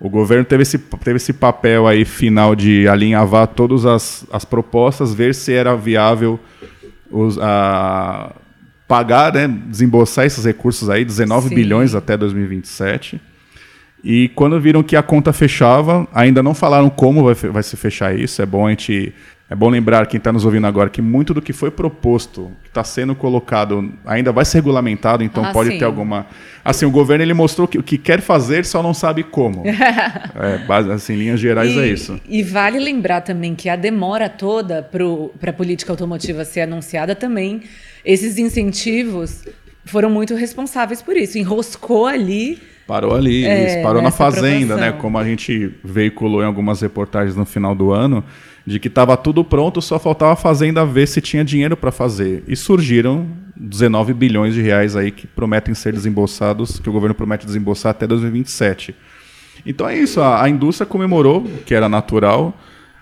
O 0.00 0.08
governo 0.08 0.44
teve 0.44 0.62
esse, 0.62 0.78
teve 0.78 1.16
esse 1.16 1.32
papel 1.32 1.86
aí 1.86 2.04
final 2.04 2.54
de 2.54 2.86
alinhavar 2.86 3.48
todas 3.48 3.84
as, 3.84 4.24
as 4.32 4.44
propostas, 4.44 5.12
ver 5.12 5.34
se 5.34 5.52
era 5.52 5.74
viável 5.76 6.38
os, 7.10 7.36
a, 7.38 8.32
pagar, 8.86 9.34
né, 9.34 9.48
desembolsar 9.48 10.24
esses 10.24 10.44
recursos 10.44 10.88
aí, 10.88 11.04
19 11.04 11.48
Sim. 11.48 11.54
bilhões 11.54 11.94
até 11.94 12.16
2027. 12.16 13.20
E 14.02 14.28
quando 14.30 14.60
viram 14.60 14.82
que 14.82 14.94
a 14.94 15.02
conta 15.02 15.32
fechava, 15.32 16.06
ainda 16.14 16.42
não 16.42 16.54
falaram 16.54 16.88
como 16.88 17.24
vai, 17.24 17.34
vai 17.34 17.62
se 17.62 17.76
fechar 17.76 18.16
isso. 18.16 18.40
É 18.40 18.46
bom 18.46 18.66
a 18.66 18.70
gente 18.70 19.12
é 19.50 19.54
bom 19.54 19.70
lembrar 19.70 20.06
quem 20.06 20.18
está 20.18 20.30
nos 20.30 20.44
ouvindo 20.44 20.66
agora 20.66 20.90
que 20.90 21.00
muito 21.00 21.32
do 21.32 21.40
que 21.40 21.54
foi 21.54 21.70
proposto, 21.70 22.50
que 22.62 22.68
está 22.68 22.84
sendo 22.84 23.14
colocado, 23.14 23.90
ainda 24.04 24.30
vai 24.30 24.44
ser 24.44 24.58
regulamentado, 24.58 25.24
então 25.24 25.42
ah, 25.42 25.52
pode 25.52 25.70
sim. 25.70 25.78
ter 25.78 25.86
alguma. 25.86 26.26
Assim, 26.62 26.84
o 26.84 26.90
governo 26.90 27.24
ele 27.24 27.32
mostrou 27.32 27.66
que 27.66 27.78
o 27.78 27.82
que 27.82 27.96
quer 27.96 28.20
fazer 28.20 28.66
só 28.66 28.82
não 28.82 28.92
sabe 28.92 29.22
como. 29.22 29.62
é, 29.66 30.92
assim, 30.92 31.14
em 31.14 31.16
linhas 31.16 31.40
gerais 31.40 31.72
e, 31.72 31.78
é 31.78 31.86
isso. 31.86 32.20
E 32.28 32.42
vale 32.42 32.78
lembrar 32.78 33.22
também 33.22 33.54
que 33.54 33.70
a 33.70 33.76
demora 33.76 34.28
toda 34.28 34.82
para 34.82 35.50
a 35.50 35.52
política 35.54 35.94
automotiva 35.94 36.44
ser 36.44 36.60
anunciada 36.60 37.14
também, 37.14 37.62
esses 38.04 38.36
incentivos 38.36 39.44
foram 39.86 40.10
muito 40.10 40.34
responsáveis 40.34 41.00
por 41.00 41.16
isso. 41.16 41.38
Enroscou 41.38 42.06
ali. 42.06 42.58
Parou 42.86 43.14
ali, 43.14 43.46
é, 43.46 43.82
parou 43.82 44.02
na 44.02 44.10
fazenda, 44.10 44.76
né? 44.76 44.92
Como 44.92 45.16
a 45.16 45.24
gente 45.24 45.74
veiculou 45.82 46.42
em 46.42 46.46
algumas 46.46 46.82
reportagens 46.82 47.34
no 47.34 47.46
final 47.46 47.74
do 47.74 47.92
ano 47.92 48.24
de 48.68 48.78
que 48.78 48.88
estava 48.88 49.16
tudo 49.16 49.42
pronto, 49.42 49.80
só 49.80 49.98
faltava 49.98 50.34
a 50.34 50.36
Fazenda 50.36 50.84
ver 50.84 51.08
se 51.08 51.22
tinha 51.22 51.42
dinheiro 51.42 51.74
para 51.74 51.90
fazer. 51.90 52.44
E 52.46 52.54
surgiram 52.54 53.26
19 53.56 54.12
bilhões 54.12 54.52
de 54.52 54.60
reais 54.60 54.94
aí 54.94 55.10
que 55.10 55.26
prometem 55.26 55.74
ser 55.74 55.94
desembolsados, 55.94 56.78
que 56.78 56.88
o 56.88 56.92
governo 56.92 57.14
promete 57.14 57.46
desembolsar 57.46 57.92
até 57.92 58.06
2027. 58.06 58.94
Então 59.64 59.88
é 59.88 59.96
isso, 59.96 60.20
a, 60.20 60.42
a 60.42 60.48
indústria 60.50 60.86
comemorou, 60.86 61.44
que 61.64 61.74
era 61.74 61.88
natural. 61.88 62.54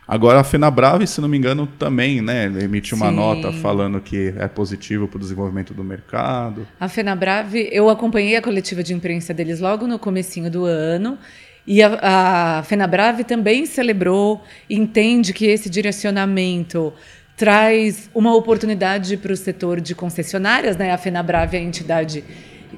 Agora 0.06 0.38
a 0.38 0.44
Fenabrave, 0.44 1.04
se 1.04 1.20
não 1.20 1.28
me 1.28 1.36
engano, 1.36 1.66
também 1.66 2.22
né, 2.22 2.46
emitiu 2.62 2.96
uma 2.96 3.08
Sim. 3.08 3.16
nota 3.16 3.52
falando 3.54 4.00
que 4.00 4.32
é 4.38 4.46
positivo 4.46 5.08
para 5.08 5.16
o 5.16 5.20
desenvolvimento 5.20 5.74
do 5.74 5.82
mercado. 5.82 6.64
A 6.78 6.88
Fenabrave, 6.88 7.68
eu 7.72 7.90
acompanhei 7.90 8.36
a 8.36 8.42
coletiva 8.42 8.84
de 8.84 8.94
imprensa 8.94 9.34
deles 9.34 9.58
logo 9.58 9.84
no 9.88 9.98
comecinho 9.98 10.48
do 10.48 10.64
ano 10.64 11.18
e 11.66 11.82
a, 11.82 12.58
a 12.58 12.62
FenaBrave 12.62 13.24
também 13.24 13.66
celebrou, 13.66 14.42
entende 14.70 15.32
que 15.32 15.46
esse 15.46 15.68
direcionamento 15.68 16.92
traz 17.36 18.08
uma 18.14 18.34
oportunidade 18.34 19.16
para 19.16 19.32
o 19.32 19.36
setor 19.36 19.80
de 19.80 19.94
concessionárias, 19.94 20.76
né? 20.76 20.92
A 20.92 20.98
FenaBrave 20.98 21.56
é 21.56 21.60
a 21.60 21.62
entidade 21.62 22.24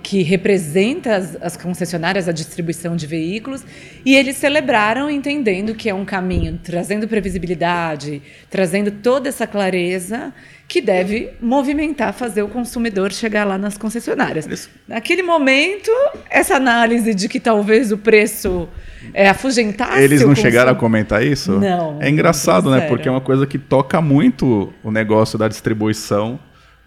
que 0.03 0.23
representa 0.23 1.17
as, 1.17 1.37
as, 1.41 1.57
concessionárias, 1.57 2.29
a 2.29 2.33
distribuição 2.33 2.97
de 2.97 3.07
veículos, 3.07 3.65
e 4.05 4.15
eles 4.17 4.37
celebraram 4.37 5.11
entendendo 5.11 5.75
que 5.75 5.89
é 5.89 5.95
um 5.95 6.05
caminho 6.05 6.59
trazendo 6.63 7.09
previsibilidade, 7.09 8.23
trazendo 8.51 8.91
toda 8.91 9.29
essa 9.29 9.47
clareza 9.47 10.33
que 10.69 10.83
deve 10.83 11.31
movimentar, 11.41 12.13
fazer 12.13 12.43
o 12.43 12.49
consumidor 12.49 13.11
chegar 13.11 13.45
lá 13.45 13.57
nas 13.57 13.79
concessionárias. 13.79 14.47
Isso. 14.47 14.69
Naquele 14.87 15.23
momento, 15.23 15.91
essa 16.29 16.57
análise 16.57 17.15
de 17.15 17.27
que 17.27 17.41
talvez 17.41 17.91
o 17.91 17.97
preço 17.97 18.69
é, 19.15 19.31
afugentasse. 19.31 20.03
Eles 20.03 20.23
não 20.23 20.35
chegaram 20.35 20.73
a 20.73 20.75
comentar 20.75 21.25
isso? 21.25 21.53
Não. 21.53 21.97
É 22.03 22.11
engraçado, 22.11 22.71
né? 22.71 22.83
Porque 22.83 23.09
é 23.09 23.11
uma 23.11 23.21
coisa 23.21 23.47
que 23.47 23.59
toca 23.59 24.03
muito 24.03 24.71
o 24.85 24.91
negócio 24.91 25.39
da 25.39 25.49
distribuição 25.49 26.39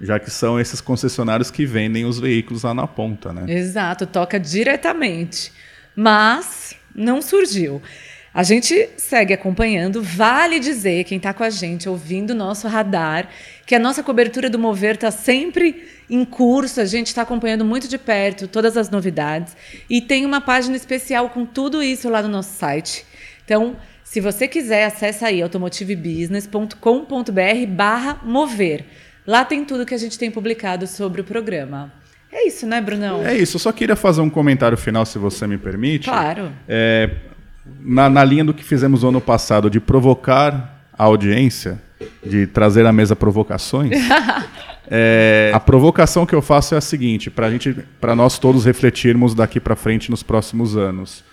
já 0.04 0.20
que 0.20 0.32
são 0.32 0.60
esses 0.60 0.82
concessionários 0.82 1.52
que 1.52 1.64
vendem 1.64 2.06
os 2.06 2.20
veículos 2.20 2.64
lá 2.64 2.74
na 2.74 2.88
ponta, 2.88 3.32
né? 3.32 3.46
Exato, 3.48 4.08
toca 4.08 4.40
diretamente. 4.40 5.54
Mas 5.96 6.76
não 6.96 7.22
surgiu. 7.22 7.82
A 8.34 8.44
gente 8.44 8.90
segue 8.96 9.34
acompanhando. 9.34 10.02
Vale 10.02 10.58
dizer, 10.58 11.04
quem 11.04 11.18
está 11.18 11.34
com 11.34 11.44
a 11.44 11.50
gente, 11.50 11.90
ouvindo 11.90 12.32
o 12.32 12.36
nosso 12.36 12.66
radar, 12.68 13.28
que 13.66 13.76
a 13.76 13.80
nossa 13.80 14.02
cobertura 14.02 14.50
do 14.50 14.58
Mover 14.58 14.96
está 14.96 15.12
sempre 15.12 15.86
em 16.10 16.24
curso. 16.24 16.80
A 16.80 16.86
gente 16.86 17.08
está 17.08 17.24
acompanhando 17.24 17.66
muito 17.66 17.90
de 17.90 17.98
perto 17.98 18.48
todas 18.48 18.78
as 18.78 18.90
novidades. 18.90 19.56
E 19.90 20.00
tem 20.00 20.26
uma 20.26 20.40
página 20.40 20.78
especial 20.78 21.30
com 21.30 21.46
tudo 21.46 21.84
isso 21.84 22.10
lá 22.10 22.22
no 22.22 22.30
nosso 22.30 22.58
site. 22.58 23.06
Então, 23.44 23.76
se 24.02 24.22
você 24.22 24.48
quiser, 24.48 24.86
acessa 24.86 25.28
aí 25.28 25.42
automotivebusiness.com.br 25.42 27.68
barra 27.68 28.22
mover. 28.24 28.86
Lá 29.28 29.44
tem 29.44 29.66
tudo 29.66 29.86
que 29.86 29.94
a 29.94 29.98
gente 29.98 30.18
tem 30.18 30.32
publicado 30.32 30.88
sobre 30.88 31.20
o 31.20 31.24
programa. 31.24 31.92
É 32.32 32.48
isso, 32.48 32.66
né, 32.66 32.80
Brunão? 32.80 33.26
É 33.26 33.36
isso. 33.36 33.58
Eu 33.58 33.60
só 33.60 33.74
queria 33.74 33.96
fazer 33.96 34.22
um 34.22 34.30
comentário 34.30 34.78
final, 34.78 35.06
se 35.06 35.20
você 35.20 35.46
me 35.46 35.58
permite. 35.58 36.06
Claro. 36.06 36.52
É, 36.68 37.10
na, 37.80 38.10
na 38.10 38.24
linha 38.24 38.44
do 38.44 38.54
que 38.54 38.64
fizemos 38.64 39.04
no 39.04 39.10
ano 39.10 39.22
passado, 39.22 39.70
de 39.70 39.80
provocar 39.80 40.84
a 40.98 41.04
audiência, 41.06 41.82
de 42.26 42.48
trazer 42.48 42.86
à 42.86 42.92
mesa 42.92 43.16
provocações. 43.16 43.92
é, 44.90 45.52
a 45.54 45.60
provocação 45.60 46.26
que 46.26 46.36
eu 46.36 46.42
faço 46.42 46.76
é 46.76 46.78
a 46.78 46.82
seguinte, 46.82 47.30
para 47.30 47.50
gente, 47.50 47.76
para 48.00 48.16
nós 48.16 48.38
todos 48.38 48.66
refletirmos 48.66 49.34
daqui 49.34 49.60
para 49.60 49.76
frente 49.76 50.10
nos 50.12 50.24
próximos 50.24 50.76
anos. 50.76 51.24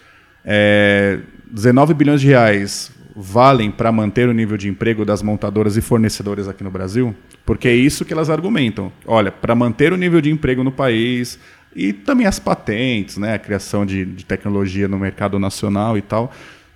É, 0.45 1.19
19 1.51 1.95
bilhões 1.95 2.21
de 2.21 2.29
reais 2.29 2.93
valem 3.21 3.71
para 3.71 3.91
manter 3.91 4.29
o 4.29 4.33
nível 4.33 4.57
de 4.57 4.69
emprego 4.69 5.05
das 5.05 5.23
montadoras 5.23 5.77
e 5.77 5.81
fornecedoras 5.81 6.47
aqui 6.47 6.63
no 6.63 6.71
Brasil? 6.71 7.15
Porque 7.45 7.67
é 7.67 7.75
isso 7.75 8.05
que 8.05 8.13
elas 8.13 8.31
argumentam. 8.31 8.93
Olha, 9.05 9.33
para 9.33 9.55
manter 9.55 9.93
o 9.93 9.97
nível 9.97 10.21
de 10.21 10.31
emprego 10.31 10.63
no 10.63 10.71
país, 10.71 11.39
e 11.75 11.93
também 11.93 12.27
as 12.27 12.39
patentes, 12.39 13.17
né, 13.17 13.35
a 13.35 13.39
criação 13.39 13.85
de, 13.85 14.05
de 14.05 14.25
tecnologia 14.25 14.89
no 14.89 14.99
mercado 14.99 15.39
nacional 15.39 15.97
e 15.97 16.03
tal. 16.03 16.33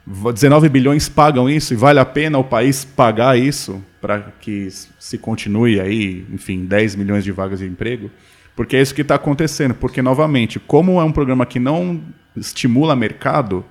19 0.07 0.69
bilhões 0.69 1.09
pagam 1.09 1.49
isso 1.49 1.73
e 1.73 1.77
vale 1.77 2.01
a 2.01 2.05
pena 2.05 2.37
o 2.39 2.45
país 2.45 2.85
pagar 2.85 3.39
isso 3.39 3.83
para 4.01 4.33
que 4.41 4.69
se 4.99 5.17
continue 5.17 5.81
aí, 5.81 6.27
enfim, 6.33 6.65
10 6.65 6.97
milhões 6.97 7.23
de 7.23 7.31
vagas 7.31 7.61
de 7.61 7.67
emprego? 7.67 8.11
Porque 8.55 8.77
é 8.77 8.83
isso 8.83 8.95
que 8.95 9.03
está 9.03 9.15
acontecendo. 9.15 9.75
Porque, 9.75 10.03
novamente, 10.03 10.59
como 10.59 11.01
é 11.01 11.05
um 11.05 11.13
programa 11.13 11.47
que 11.47 11.59
não 11.59 12.01
estimula 12.37 12.97
mercado, 12.97 13.65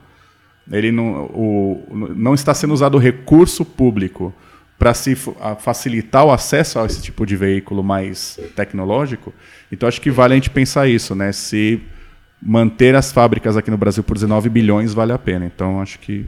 ele 0.71 0.91
não, 0.91 1.25
o, 1.25 2.13
não 2.15 2.33
está 2.33 2.53
sendo 2.53 2.73
usado 2.73 2.97
recurso 2.97 3.65
público 3.65 4.33
para 4.81 4.95
se 4.95 5.15
facilitar 5.59 6.25
o 6.25 6.31
acesso 6.31 6.79
a 6.79 6.87
esse 6.87 6.99
tipo 6.99 7.23
de 7.23 7.35
veículo 7.35 7.83
mais 7.83 8.39
tecnológico. 8.55 9.31
Então 9.71 9.87
acho 9.87 10.01
que 10.01 10.09
vale 10.09 10.33
a 10.33 10.35
gente 10.37 10.49
pensar 10.49 10.87
isso, 10.87 11.13
né? 11.13 11.31
Se 11.31 11.79
manter 12.41 12.95
as 12.95 13.11
fábricas 13.11 13.55
aqui 13.55 13.69
no 13.69 13.77
Brasil 13.77 14.01
por 14.03 14.15
19 14.15 14.49
bilhões 14.49 14.91
vale 14.91 15.11
a 15.11 15.19
pena. 15.19 15.45
Então 15.45 15.79
acho 15.79 15.99
que 15.99 16.25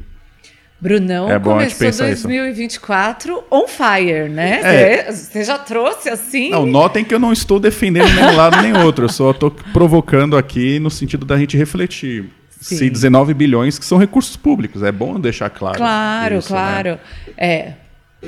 Brunão 0.80 1.32
é 1.32 1.40
bom 1.40 1.54
começou 1.54 2.06
2024 2.06 3.34
isso. 3.34 3.44
on 3.50 3.68
fire, 3.68 4.30
né? 4.30 4.60
É. 4.62 5.12
Você 5.12 5.44
já 5.44 5.58
trouxe 5.58 6.10
assim? 6.10 6.52
Não, 6.52 6.64
notem 6.64 7.04
que 7.04 7.16
eu 7.16 7.20
não 7.20 7.34
estou 7.34 7.60
defendendo 7.60 8.14
nem 8.14 8.24
um 8.24 8.36
lado 8.36 8.62
nem 8.62 8.78
outro. 8.78 9.06
Eu 9.06 9.10
só 9.10 9.32
estou 9.32 9.50
provocando 9.50 10.38
aqui 10.38 10.78
no 10.78 10.92
sentido 10.92 11.26
da 11.26 11.40
gente 11.40 11.58
refletir. 11.58 12.30
Sim. 12.62 12.78
se 12.78 12.90
19 12.90 13.34
bilhões 13.34 13.78
que 13.78 13.84
são 13.84 13.98
recursos 13.98 14.38
públicos. 14.38 14.84
É 14.84 14.92
bom 14.92 15.20
deixar 15.20 15.50
claro. 15.50 15.76
Claro, 15.76 16.38
isso, 16.38 16.54
né? 16.54 16.60
claro. 16.60 16.90
Né? 16.92 17.00
É. 17.36 17.83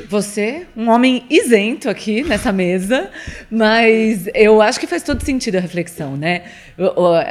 Você, 0.10 0.67
um 0.75 0.89
homem 0.89 1.23
isento 1.29 1.89
aqui 1.89 2.21
nessa 2.21 2.51
mesa, 2.51 3.10
mas 3.49 4.27
eu 4.34 4.62
acho 4.62 4.77
que 4.77 4.86
faz 4.86 5.01
todo 5.01 5.23
sentido 5.23 5.55
a 5.55 5.62
reflexão, 5.62 6.17
né? 6.17 6.43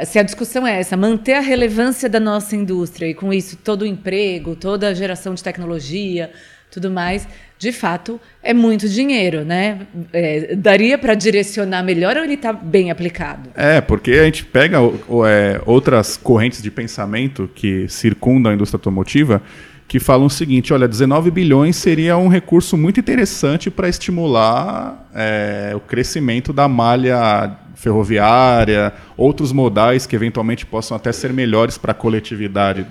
Se 0.07 0.17
a 0.17 0.23
discussão 0.23 0.65
é 0.65 0.79
essa, 0.79 0.97
manter 0.97 1.33
a 1.33 1.41
relevância 1.41 2.09
da 2.09 2.19
nossa 2.19 2.55
indústria 2.55 3.07
e 3.07 3.13
com 3.13 3.31
isso 3.31 3.55
todo 3.55 3.83
o 3.83 3.85
emprego, 3.85 4.55
toda 4.55 4.87
a 4.87 4.93
geração 4.95 5.35
de 5.35 5.43
tecnologia, 5.43 6.31
tudo 6.75 6.91
mais, 6.91 7.25
de 7.57 7.71
fato, 7.71 8.19
é 8.43 8.53
muito 8.53 8.89
dinheiro, 8.89 9.45
né? 9.45 9.87
É, 10.11 10.57
daria 10.57 10.97
para 10.97 11.15
direcionar 11.15 11.81
melhor 11.83 12.17
ou 12.17 12.23
ele 12.25 12.33
está 12.33 12.51
bem 12.51 12.91
aplicado? 12.91 13.49
É, 13.55 13.79
porque 13.79 14.11
a 14.11 14.25
gente 14.25 14.43
pega 14.43 14.79
é, 15.25 15.61
outras 15.65 16.17
correntes 16.17 16.61
de 16.61 16.69
pensamento 16.69 17.49
que 17.55 17.87
circundam 17.87 18.51
a 18.51 18.55
indústria 18.55 18.77
automotiva 18.77 19.41
que 19.87 20.01
falam 20.01 20.25
o 20.25 20.29
seguinte: 20.29 20.73
olha, 20.73 20.85
19 20.85 21.31
bilhões 21.31 21.77
seria 21.77 22.17
um 22.17 22.27
recurso 22.27 22.75
muito 22.75 22.99
interessante 22.99 23.71
para 23.71 23.87
estimular 23.87 25.09
é, 25.15 25.71
o 25.73 25.79
crescimento 25.79 26.51
da 26.51 26.67
malha 26.67 27.55
ferroviária, 27.75 28.91
outros 29.15 29.53
modais 29.53 30.05
que 30.05 30.13
eventualmente 30.13 30.65
possam 30.65 30.97
até 30.97 31.13
ser 31.13 31.31
melhores 31.31 31.77
para 31.77 31.93
a 31.93 31.95
coletividade 31.95 32.85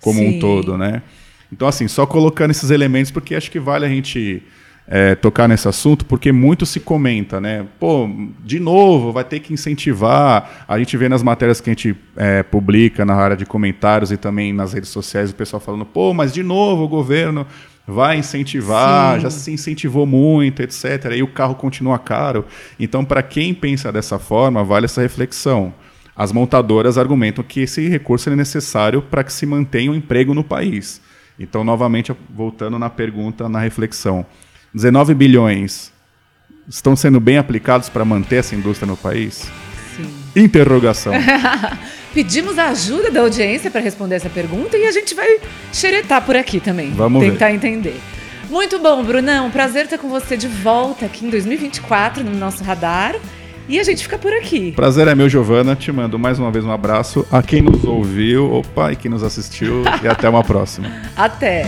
como 0.00 0.20
Sim. 0.20 0.36
um 0.36 0.38
todo, 0.38 0.78
né? 0.78 1.02
Então, 1.52 1.68
assim, 1.68 1.88
só 1.88 2.06
colocando 2.06 2.50
esses 2.50 2.70
elementos, 2.70 3.10
porque 3.10 3.34
acho 3.34 3.50
que 3.50 3.60
vale 3.60 3.86
a 3.86 3.88
gente 3.88 4.42
é, 4.86 5.14
tocar 5.14 5.48
nesse 5.48 5.66
assunto, 5.66 6.04
porque 6.04 6.30
muito 6.30 6.66
se 6.66 6.80
comenta, 6.80 7.40
né? 7.40 7.66
Pô, 7.78 8.08
de 8.44 8.60
novo, 8.60 9.12
vai 9.12 9.24
ter 9.24 9.40
que 9.40 9.52
incentivar. 9.52 10.64
A 10.68 10.78
gente 10.78 10.96
vê 10.96 11.08
nas 11.08 11.22
matérias 11.22 11.60
que 11.60 11.70
a 11.70 11.72
gente 11.72 11.96
é, 12.16 12.42
publica 12.42 13.04
na 13.04 13.14
área 13.14 13.36
de 13.36 13.46
comentários 13.46 14.12
e 14.12 14.16
também 14.16 14.52
nas 14.52 14.72
redes 14.72 14.90
sociais 14.90 15.30
o 15.30 15.34
pessoal 15.34 15.60
falando, 15.60 15.84
pô, 15.84 16.12
mas 16.12 16.32
de 16.32 16.42
novo 16.42 16.84
o 16.84 16.88
governo 16.88 17.46
vai 17.86 18.18
incentivar, 18.18 19.16
Sim. 19.16 19.20
já 19.22 19.30
se 19.30 19.52
incentivou 19.52 20.06
muito, 20.06 20.62
etc. 20.62 21.12
E 21.16 21.22
o 21.22 21.28
carro 21.28 21.54
continua 21.54 21.98
caro. 21.98 22.44
Então, 22.78 23.04
para 23.04 23.22
quem 23.22 23.54
pensa 23.54 23.92
dessa 23.92 24.18
forma, 24.18 24.64
vale 24.64 24.86
essa 24.86 25.02
reflexão. 25.02 25.72
As 26.16 26.30
montadoras 26.30 26.96
argumentam 26.96 27.44
que 27.44 27.60
esse 27.60 27.88
recurso 27.88 28.30
é 28.30 28.36
necessário 28.36 29.02
para 29.02 29.24
que 29.24 29.32
se 29.32 29.44
mantenha 29.44 29.90
o 29.90 29.94
emprego 29.94 30.32
no 30.32 30.44
país. 30.44 31.00
Então, 31.38 31.64
novamente, 31.64 32.14
voltando 32.30 32.78
na 32.78 32.88
pergunta, 32.88 33.48
na 33.48 33.60
reflexão. 33.60 34.24
19 34.72 35.14
bilhões 35.14 35.92
estão 36.68 36.96
sendo 36.96 37.20
bem 37.20 37.38
aplicados 37.38 37.88
para 37.88 38.04
manter 38.04 38.36
essa 38.36 38.54
indústria 38.54 38.86
no 38.86 38.96
país? 38.96 39.50
Sim. 39.96 40.12
Interrogação. 40.36 41.12
Pedimos 42.12 42.58
a 42.58 42.68
ajuda 42.68 43.10
da 43.10 43.20
audiência 43.20 43.70
para 43.70 43.80
responder 43.80 44.16
essa 44.16 44.30
pergunta 44.30 44.76
e 44.76 44.86
a 44.86 44.92
gente 44.92 45.14
vai 45.14 45.40
xeretar 45.72 46.22
por 46.24 46.36
aqui 46.36 46.60
também. 46.60 46.90
Vamos 46.92 47.22
tentar 47.22 47.48
ver. 47.48 47.54
entender. 47.54 48.00
Muito 48.48 48.78
bom, 48.78 49.02
Brunão. 49.02 49.50
Prazer 49.50 49.88
ter 49.88 49.98
com 49.98 50.08
você 50.08 50.36
de 50.36 50.46
volta 50.46 51.06
aqui 51.06 51.26
em 51.26 51.30
2024 51.30 52.22
no 52.22 52.36
nosso 52.36 52.62
radar. 52.62 53.16
E 53.68 53.80
a 53.80 53.82
gente 53.82 54.02
fica 54.02 54.18
por 54.18 54.32
aqui. 54.32 54.72
Prazer 54.72 55.08
é 55.08 55.14
meu, 55.14 55.28
Giovana. 55.28 55.74
Te 55.74 55.90
mando 55.90 56.18
mais 56.18 56.38
uma 56.38 56.50
vez 56.50 56.64
um 56.64 56.70
abraço 56.70 57.26
a 57.30 57.42
quem 57.42 57.62
nos 57.62 57.84
ouviu, 57.84 58.52
opa, 58.52 58.92
e 58.92 58.96
quem 58.96 59.10
nos 59.10 59.22
assistiu. 59.22 59.82
e 60.02 60.08
até 60.08 60.28
uma 60.28 60.44
próxima. 60.44 60.90
Até. 61.16 61.66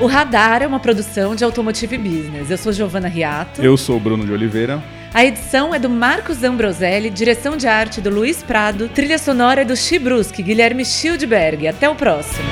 O 0.00 0.06
Radar 0.06 0.62
é 0.62 0.66
uma 0.66 0.80
produção 0.80 1.34
de 1.36 1.44
Automotive 1.44 1.96
Business. 1.96 2.50
Eu 2.50 2.58
sou 2.58 2.72
Giovana 2.72 3.06
Riato. 3.06 3.62
Eu 3.62 3.76
sou 3.76 4.00
Bruno 4.00 4.26
de 4.26 4.32
Oliveira. 4.32 4.82
A 5.14 5.24
edição 5.24 5.74
é 5.74 5.78
do 5.78 5.88
Marcos 5.88 6.42
Ambroselli, 6.42 7.08
direção 7.08 7.56
de 7.56 7.68
arte 7.68 8.00
do 8.00 8.10
Luiz 8.10 8.42
Prado, 8.42 8.88
trilha 8.88 9.18
sonora 9.18 9.60
é 9.60 9.64
do 9.64 9.76
Chibruski, 9.76 10.42
Guilherme 10.42 10.84
Schildberg. 10.84 11.68
Até 11.68 11.88
o 11.88 11.94
próximo. 11.94 12.48